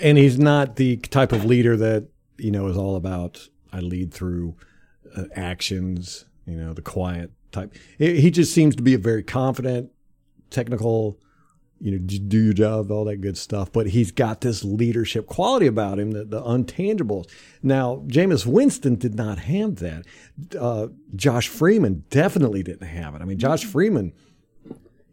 [0.00, 2.06] and he's not the type of leader that
[2.38, 4.54] you know is all about I lead through
[5.34, 7.74] actions, you know, the quiet type.
[7.98, 9.90] He just seems to be a very confident,
[10.50, 11.18] technical,
[11.80, 13.72] you know, do your job, all that good stuff.
[13.72, 17.30] But he's got this leadership quality about him, the, the untangibles.
[17.62, 20.04] Now, Jameis Winston did not have that.
[20.58, 23.22] Uh, Josh Freeman definitely didn't have it.
[23.22, 24.12] I mean, Josh Freeman,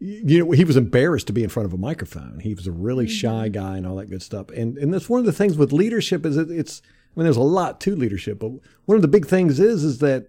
[0.00, 2.40] you know, he was embarrassed to be in front of a microphone.
[2.40, 4.48] He was a really shy guy and all that good stuff.
[4.50, 6.82] And and that's one of the things with leadership is it, it's.
[7.16, 8.52] I mean, there's a lot to leadership, but
[8.84, 10.28] one of the big things is is that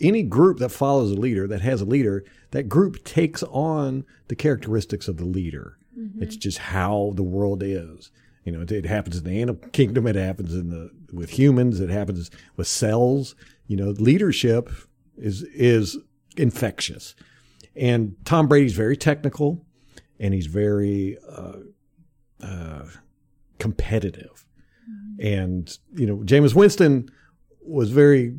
[0.00, 4.36] any group that follows a leader, that has a leader, that group takes on the
[4.36, 5.78] characteristics of the leader.
[6.22, 8.10] It's just how the world is.
[8.44, 10.06] You know, it, it happens in the animal kingdom.
[10.06, 11.80] It happens in the with humans.
[11.80, 13.34] It happens with cells.
[13.66, 14.70] You know, leadership
[15.16, 15.98] is is
[16.36, 17.14] infectious.
[17.74, 19.64] And Tom Brady's very technical,
[20.20, 21.58] and he's very uh,
[22.42, 22.86] uh,
[23.58, 24.37] competitive.
[25.18, 27.10] And you know, Jameis Winston
[27.60, 28.34] was very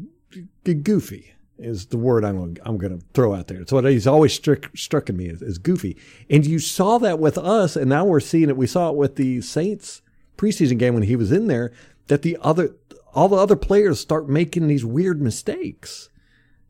[0.63, 3.61] goofy is the word I'm gonna, I'm going to throw out there.
[3.61, 5.97] It's what he's always struck struck me as, as goofy.
[6.29, 8.57] And you saw that with us, and now we're seeing it.
[8.57, 10.01] We saw it with the Saints
[10.37, 11.71] preseason game when he was in there.
[12.07, 12.75] That the other
[13.13, 16.09] all the other players start making these weird mistakes.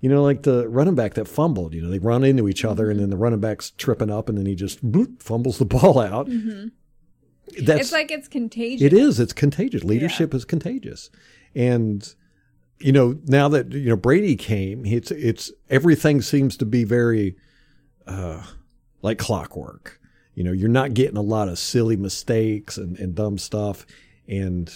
[0.02, 1.74] You know, like the running back that fumbled.
[1.74, 4.38] You know, they run into each other, and then the running back's tripping up, and
[4.38, 6.28] then he just bloop, fumbles the ball out.
[6.28, 6.70] Mm-hmm.
[7.62, 8.86] That's it's like it's contagious.
[8.86, 9.20] it is.
[9.20, 9.84] It's contagious.
[9.84, 11.10] Leadership is contagious,
[11.56, 12.14] and
[12.80, 17.36] you know now that you know Brady came, it's it's everything seems to be very
[18.08, 18.44] uh,
[19.02, 20.00] like clockwork.
[20.36, 23.86] You know, you're not getting a lot of silly mistakes and, and dumb stuff,
[24.28, 24.72] and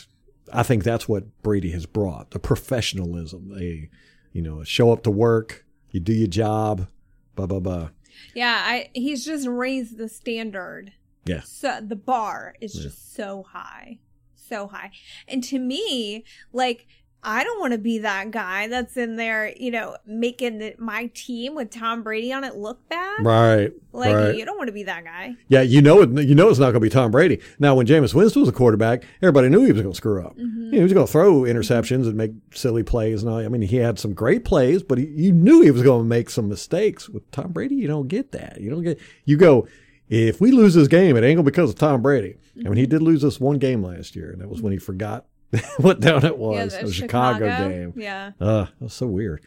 [0.52, 3.56] I think that's what Brady has brought the professionalism.
[3.58, 3.90] a
[4.34, 6.88] you know, show up to work, you do your job,
[7.36, 7.90] blah blah blah.
[8.36, 10.92] Yeah, I he's just raised the standard.
[11.26, 11.42] Yeah.
[11.42, 14.00] So the bar is just so high.
[14.36, 14.92] So high.
[15.28, 16.88] And to me, like
[17.26, 21.10] I don't want to be that guy that's in there, you know, making the, my
[21.14, 23.26] team with Tom Brady on it look bad.
[23.26, 23.72] Right.
[23.94, 24.36] Like right.
[24.36, 25.36] you don't want to be that guy.
[25.48, 26.10] Yeah, you know it.
[26.10, 27.40] You know it's not going to be Tom Brady.
[27.60, 30.36] Now, when Jameis Winston was a quarterback, everybody knew he was going to screw up.
[30.36, 30.66] Mm-hmm.
[30.66, 33.38] You know, he was going to throw interceptions and make silly plays and all.
[33.38, 36.08] I mean, he had some great plays, but he, you knew he was going to
[36.08, 37.08] make some mistakes.
[37.08, 38.60] With Tom Brady, you don't get that.
[38.60, 39.00] You don't get.
[39.24, 39.68] You go.
[40.14, 42.36] If we lose this game, it ain't going to because of Tom Brady.
[42.60, 44.78] I mean, he did lose this one game last year, and that was when he
[44.78, 45.26] forgot
[45.78, 46.74] what down it was.
[46.74, 47.94] yeah, the the Chicago, game.
[47.96, 48.32] Yeah.
[48.40, 49.44] Uh, that was so weird.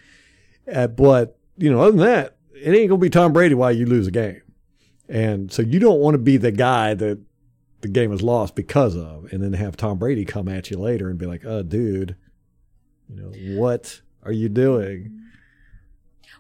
[0.73, 3.71] Uh, but, you know, other than that, it ain't going to be Tom Brady while
[3.71, 4.43] you lose a game.
[5.09, 7.21] And so you don't want to be the guy that
[7.83, 11.09] the game is lost because of, and then have Tom Brady come at you later
[11.09, 12.17] and be like, oh, dude,
[13.09, 15.21] you know, what are you doing?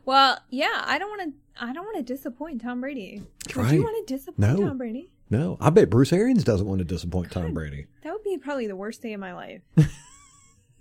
[0.06, 1.62] Well, yeah, I don't want to.
[1.64, 3.22] I don't want to disappoint Tom Brady.
[3.48, 3.74] Would Right.
[3.74, 4.66] you want to disappoint No.
[4.68, 5.10] Tom Brady?
[5.30, 7.86] No, I bet Bruce Arians doesn't want to disappoint Tom Brady.
[8.02, 9.62] That would be probably the worst day of my life.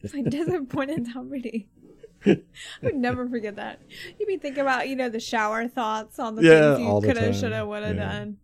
[0.04, 1.68] if I disappointed Tom Brady.
[2.26, 2.42] I
[2.84, 3.80] would never forget that.
[4.20, 7.02] You'd be thinking about, you know, the shower thoughts on the Yeah, things all you
[7.02, 7.40] the could have, time.
[7.42, 8.12] should have, would have Yeah.
[8.20, 8.38] done.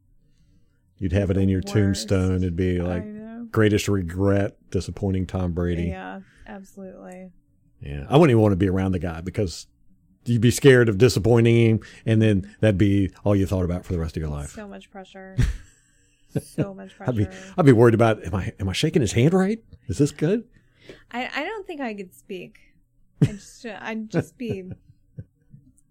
[0.98, 1.74] You'd have it in your Worst.
[1.74, 2.36] tombstone.
[2.38, 5.84] It'd be like greatest regret disappointing Tom Brady.
[5.86, 7.32] Yeah, absolutely.
[7.82, 9.68] Yeah, I wouldn't even want to be around the guy because
[10.26, 13.94] you'd be scared of disappointing him, and then that'd be all you thought about for
[13.94, 14.52] the rest of your life.
[14.52, 15.36] So much pressure.
[16.42, 17.12] so much pressure.
[17.12, 19.60] I'd be, I'd be worried about am I, am I shaking his hand right?
[19.88, 20.44] Is this good?
[21.12, 22.60] I, I don't think I could speak.
[23.22, 24.64] I just, I'd just be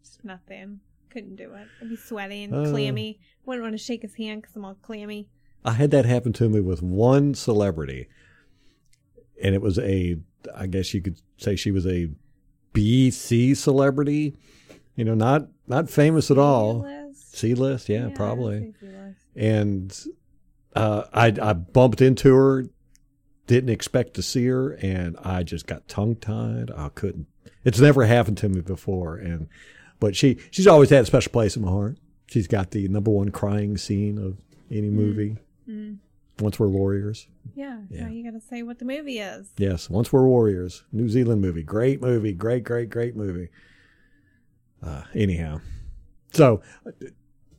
[0.02, 0.80] just nothing.
[1.10, 1.66] Couldn't do it.
[1.80, 2.70] I'd be sweating, Uh.
[2.70, 3.18] clammy.
[3.44, 5.28] Wouldn't want to shake his hand because I'm all clammy.
[5.64, 8.08] I had that happen to me with one celebrity,
[9.42, 10.16] and it was a,
[10.56, 12.08] I guess you could say she was a
[12.72, 14.36] B C celebrity,
[14.96, 16.82] you know, not not famous at all?
[17.14, 18.74] C list, yeah, probably.
[19.36, 19.98] and
[20.74, 22.66] uh, I, I bumped into her,
[23.46, 26.70] didn't expect to see her, and I just got tongue tied.
[26.76, 27.26] I couldn't.
[27.64, 29.48] It's never happened to me before, and
[29.98, 31.98] but she she's always had a special place in my heart.
[32.26, 34.38] She's got the number one crying scene of
[34.70, 35.36] any movie.
[35.68, 35.98] Mm.
[36.40, 38.08] Once Were Warriors, Yeah, Yeah.
[38.08, 39.50] You got to say what the movie is.
[39.58, 39.88] yes.
[39.90, 43.48] Once Were Warriors, New Zealand movie, great movie, great, great, great movie.
[44.82, 45.60] Uh, anyhow,
[46.32, 46.62] so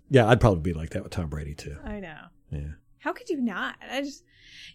[0.09, 1.77] yeah, I'd probably be like that with Tom Brady too.
[1.83, 2.17] I know.
[2.51, 2.71] Yeah.
[2.99, 3.75] How could you not?
[3.89, 4.23] I just,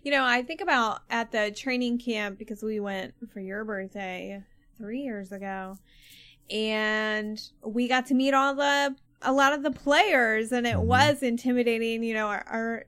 [0.02, 4.42] you know, I think about at the training camp because we went for your birthday
[4.78, 5.76] three years ago,
[6.50, 10.84] and we got to meet all the a lot of the players, and it Mhm.
[10.84, 12.02] was intimidating.
[12.04, 12.84] You know, our, our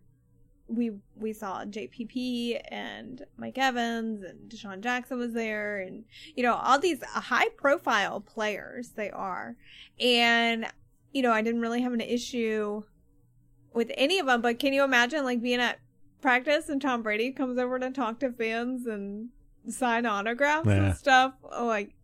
[0.69, 6.05] we we saw JPP and Mike Evans and DeSean Jackson was there, and
[6.37, 9.57] you know all these high profile players they are,
[9.99, 10.67] and
[11.13, 12.83] you know I didn't really have an issue
[13.73, 14.43] with any of them.
[14.43, 15.79] But can you imagine like being at
[16.21, 19.31] practice and Tom Brady comes over to talk to fans and
[19.69, 20.73] sign autographs Yeah.
[20.89, 21.35] and stuff?
[21.51, 21.95] Oh, like.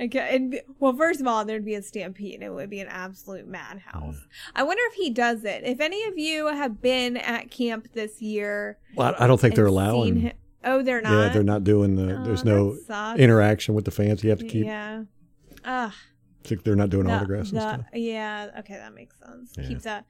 [0.00, 2.34] Okay, and well, first of all, there'd be a stampede.
[2.34, 4.16] And it would be an absolute madhouse.
[4.54, 5.62] I wonder if he does it.
[5.64, 9.66] If any of you have been at camp this year, Well, I don't think they're
[9.66, 10.16] allowing.
[10.16, 10.32] him-
[10.64, 11.12] oh, they're not.
[11.12, 12.16] Yeah, they're not doing the.
[12.18, 12.76] Oh, there's no
[13.16, 14.24] interaction with the fans.
[14.24, 14.64] You have to keep.
[14.66, 15.04] Yeah.
[15.64, 15.94] Ah,
[16.64, 17.86] They're not doing the- autographs and the- stuff.
[17.94, 18.50] Yeah.
[18.58, 19.52] Okay, that makes sense.
[19.56, 19.68] Yeah.
[19.68, 20.04] Keep the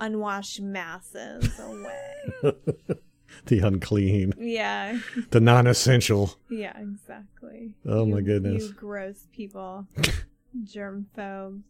[0.00, 2.52] unwashed masses away.
[3.46, 4.98] the unclean, yeah.
[5.30, 6.36] the non-essential.
[6.50, 6.78] Yeah.
[6.78, 7.72] Exactly.
[7.86, 8.64] Oh, my goodness.
[8.64, 9.86] You gross people.
[10.62, 11.64] Germ phobes.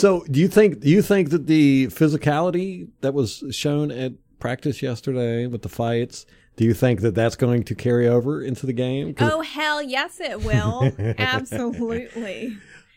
[0.00, 0.80] So, do you think?
[0.80, 6.24] Do you think that the physicality that was shown at practice yesterday with the fights?
[6.56, 9.14] Do you think that that's going to carry over into the game?
[9.18, 10.92] Oh hell yes it will.
[11.18, 12.56] Absolutely.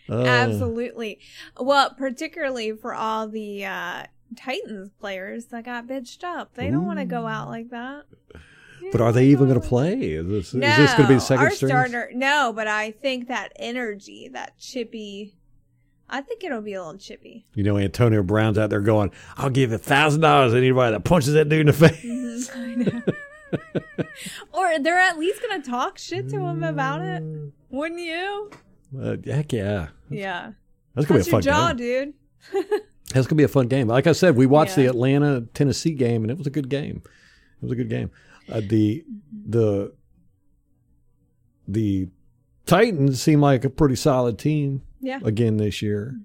[0.10, 1.20] uh, Absolutely.
[1.60, 4.04] Well, particularly for all the uh
[4.36, 6.54] Titans players that got bitched up.
[6.56, 8.04] They don't want to go out like that.
[8.34, 8.40] They
[8.92, 9.96] But don't are they even going to play?
[9.96, 11.70] Is this, No, this going to be the second our string?
[11.70, 12.12] starter.
[12.14, 15.34] No, but I think that energy, that chippy.
[16.10, 17.46] I think it'll be a little chippy.
[17.54, 21.04] You know, Antonio Brown's out there going, "I'll give a thousand dollars to anybody that
[21.04, 23.02] punches that dude in the face." I know.
[24.54, 27.24] or they're at least gonna talk shit to him about it,
[27.70, 28.52] wouldn't you?
[28.98, 30.52] Uh, heck yeah, Yeah,
[30.96, 32.14] that's gonna be a your fun jaw, game.
[32.54, 32.64] dude.
[33.14, 33.88] That's gonna be a fun game.
[33.88, 37.02] Like I said, we watched the Atlanta Tennessee game, and it was a good game.
[37.06, 38.12] It was a good game.
[38.52, 39.04] Uh, the
[39.48, 39.94] the
[41.68, 42.10] the
[42.66, 46.16] Titans seem like a pretty solid team Yeah, again this year.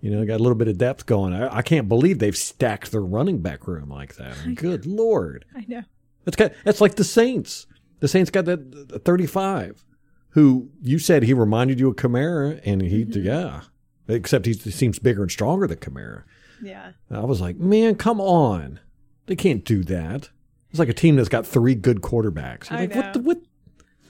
[0.00, 1.32] You know, got a little bit of depth going.
[1.32, 4.36] I, I can't believe they've stacked their running back room like that.
[4.56, 5.82] Good lord, I know.
[6.24, 7.66] that's got, that's like the Saints.
[8.00, 9.84] The Saints got that uh, thirty-five.
[10.30, 13.60] Who you said he reminded you of Kamara, and he yeah,
[14.08, 16.24] except he seems bigger and stronger than Kamara.
[16.62, 18.80] Yeah, I was like, man, come on.
[19.26, 20.30] They can't do that.
[20.70, 22.70] It's like a team that's got three good quarterbacks.
[22.70, 23.12] You're I like, what, know.
[23.12, 23.38] the, what?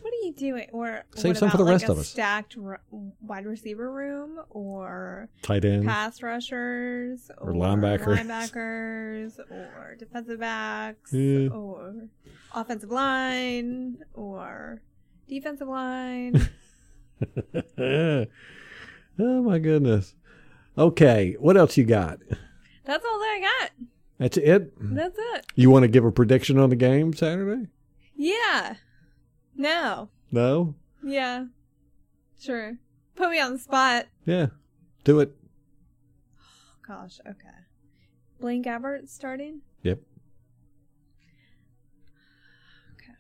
[0.01, 0.69] what are you doing?
[0.73, 2.09] Or Save what some for the rest like, of us.
[2.09, 2.81] Stacked r-
[3.21, 5.87] wide receiver room, or Tight end.
[5.87, 8.19] pass rushers, Or linebackers.
[8.19, 11.49] linebackers, or defensive backs, Yeah.
[11.49, 12.09] or
[12.55, 14.83] offensive line, or
[15.29, 16.49] defensive line.
[19.19, 20.15] oh my goodness.
[20.77, 22.19] Okay, what else you got?
[22.85, 23.71] That's all that I got.
[24.19, 24.73] That's it.
[24.81, 25.47] That's it.
[25.55, 27.69] You want to give a prediction on the game Saturday?
[28.15, 28.77] Yeah.
[29.57, 30.09] No.
[30.31, 30.75] No.
[31.03, 31.47] Yeah.
[32.41, 32.79] Sure.
[33.17, 34.07] Put me on the spot.
[34.25, 34.47] Yeah.
[35.05, 35.35] Do it.
[36.39, 37.21] Oh, gosh.
[37.29, 37.49] Okay.
[38.41, 39.61] Blaine Gabbert starting.
[39.83, 40.01] Yep.
[42.95, 43.13] Okay.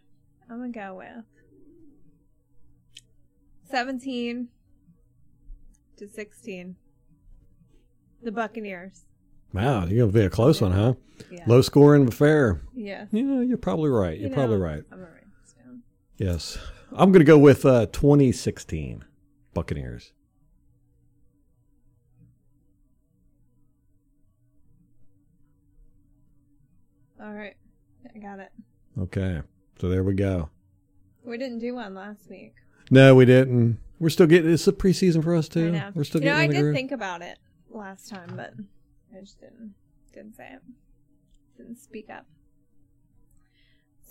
[0.50, 1.24] I'm gonna go with
[3.70, 4.48] seventeen
[6.02, 6.76] to sixteen.
[8.22, 9.04] The Buccaneers.
[9.52, 10.94] Wow, you're gonna be a close one, huh?
[11.30, 11.44] Yeah.
[11.46, 12.60] Low scoring affair.
[12.74, 13.06] Yeah.
[13.12, 14.18] Yeah, you're probably right.
[14.18, 14.82] You're You probably right.
[14.90, 15.82] I'm gonna write this down.
[16.16, 16.58] Yes.
[16.92, 19.04] I'm gonna go with uh 2016
[19.54, 20.12] Buccaneers.
[27.22, 27.54] All right.
[28.14, 28.50] I got it.
[28.98, 29.42] Okay.
[29.80, 30.48] So there we go.
[31.24, 32.54] We didn't do one last week.
[32.90, 33.78] No, we didn't.
[34.02, 35.70] We're still getting it's a preseason for us I too.
[35.70, 35.92] know.
[35.94, 36.74] We're still you know, getting I in did groove.
[36.74, 37.38] think about it
[37.70, 38.52] last time, but
[39.16, 39.74] I just didn't
[40.12, 40.60] didn't say it.
[41.56, 42.26] Didn't speak up.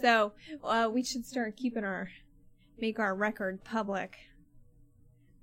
[0.02, 0.32] So
[0.64, 2.10] uh, we should start keeping our
[2.80, 4.16] make our record public.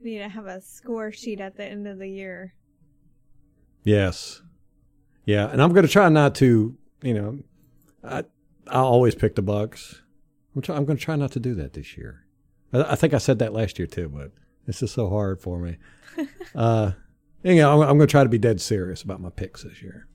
[0.03, 2.55] We need to have a score sheet at the end of the year.
[3.85, 4.41] Yes.
[5.27, 7.41] Yeah, and I'm going to try not to, you know,
[8.03, 8.21] I
[8.67, 10.01] I always pick the Bucks.
[10.57, 12.25] I'm, try, I'm going to try not to do that this year.
[12.73, 14.33] I, I think I said that last year too, but
[14.67, 15.77] it's just so hard for me.
[16.55, 16.93] uh,
[17.43, 19.83] you know, I'm, I'm going to try to be dead serious about my picks this
[19.83, 20.07] year.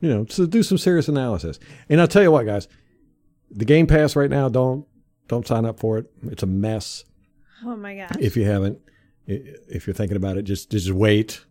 [0.00, 1.58] You know, to do some serious analysis.
[1.88, 2.68] And I'll tell you what, guys,
[3.50, 4.86] the Game Pass right now, don't
[5.28, 6.06] don't sign up for it.
[6.22, 7.04] It's a mess
[7.64, 8.16] Oh my gosh!
[8.20, 8.78] if you haven't
[9.26, 11.44] if you're thinking about it just just wait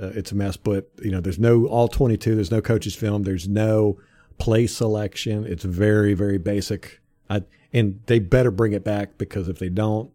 [0.00, 3.24] uh, it's a mess but you know there's no all 22 there's no coaches film
[3.24, 3.98] there's no
[4.38, 7.42] play selection it's very very basic I,
[7.72, 10.10] and they better bring it back because if they don't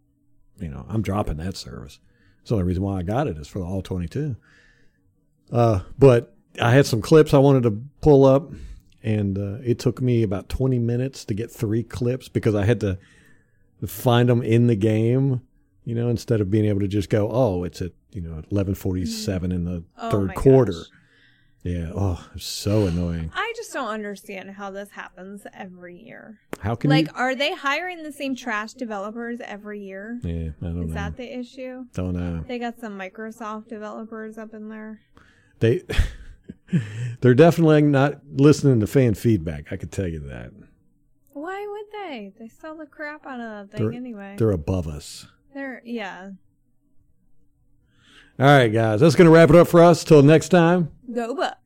[0.58, 1.98] you know i'm dropping that service
[2.40, 4.36] it's the only reason why i got it is for the all 22
[5.52, 8.50] uh, but i had some clips i wanted to pull up
[9.02, 12.80] and uh, it took me about 20 minutes to get three clips because i had
[12.80, 12.98] to
[13.86, 15.42] find them in the game,
[15.84, 18.74] you know, instead of being able to just go, oh, it's at you know eleven
[18.74, 20.72] forty seven in the Oh third quarter.
[20.72, 20.86] gosh.
[21.64, 21.90] Yeah.
[21.94, 23.30] Oh, so annoying.
[23.34, 26.38] I just don't understand how this happens every year.
[26.60, 30.20] How can Like, are they hiring the same trash developers every year?
[30.22, 30.94] Yeah, I don't Is know.
[30.94, 31.86] that the issue?
[31.94, 32.44] don't know.
[32.46, 35.00] They got some Microsoft developers up in there.
[35.60, 35.82] They
[37.20, 39.72] they're definitely not listening to fan feedback.
[39.72, 40.50] I can tell you that.
[41.32, 42.32] Why would they?
[42.38, 44.36] They sell the crap out of that They're- thing anyway.
[44.38, 45.26] They're above us.
[45.54, 46.30] They're yeah.
[48.38, 50.02] All right, guys, that's going to wrap it up for us.
[50.02, 50.90] Till next time.
[51.12, 51.63] Go Bucks.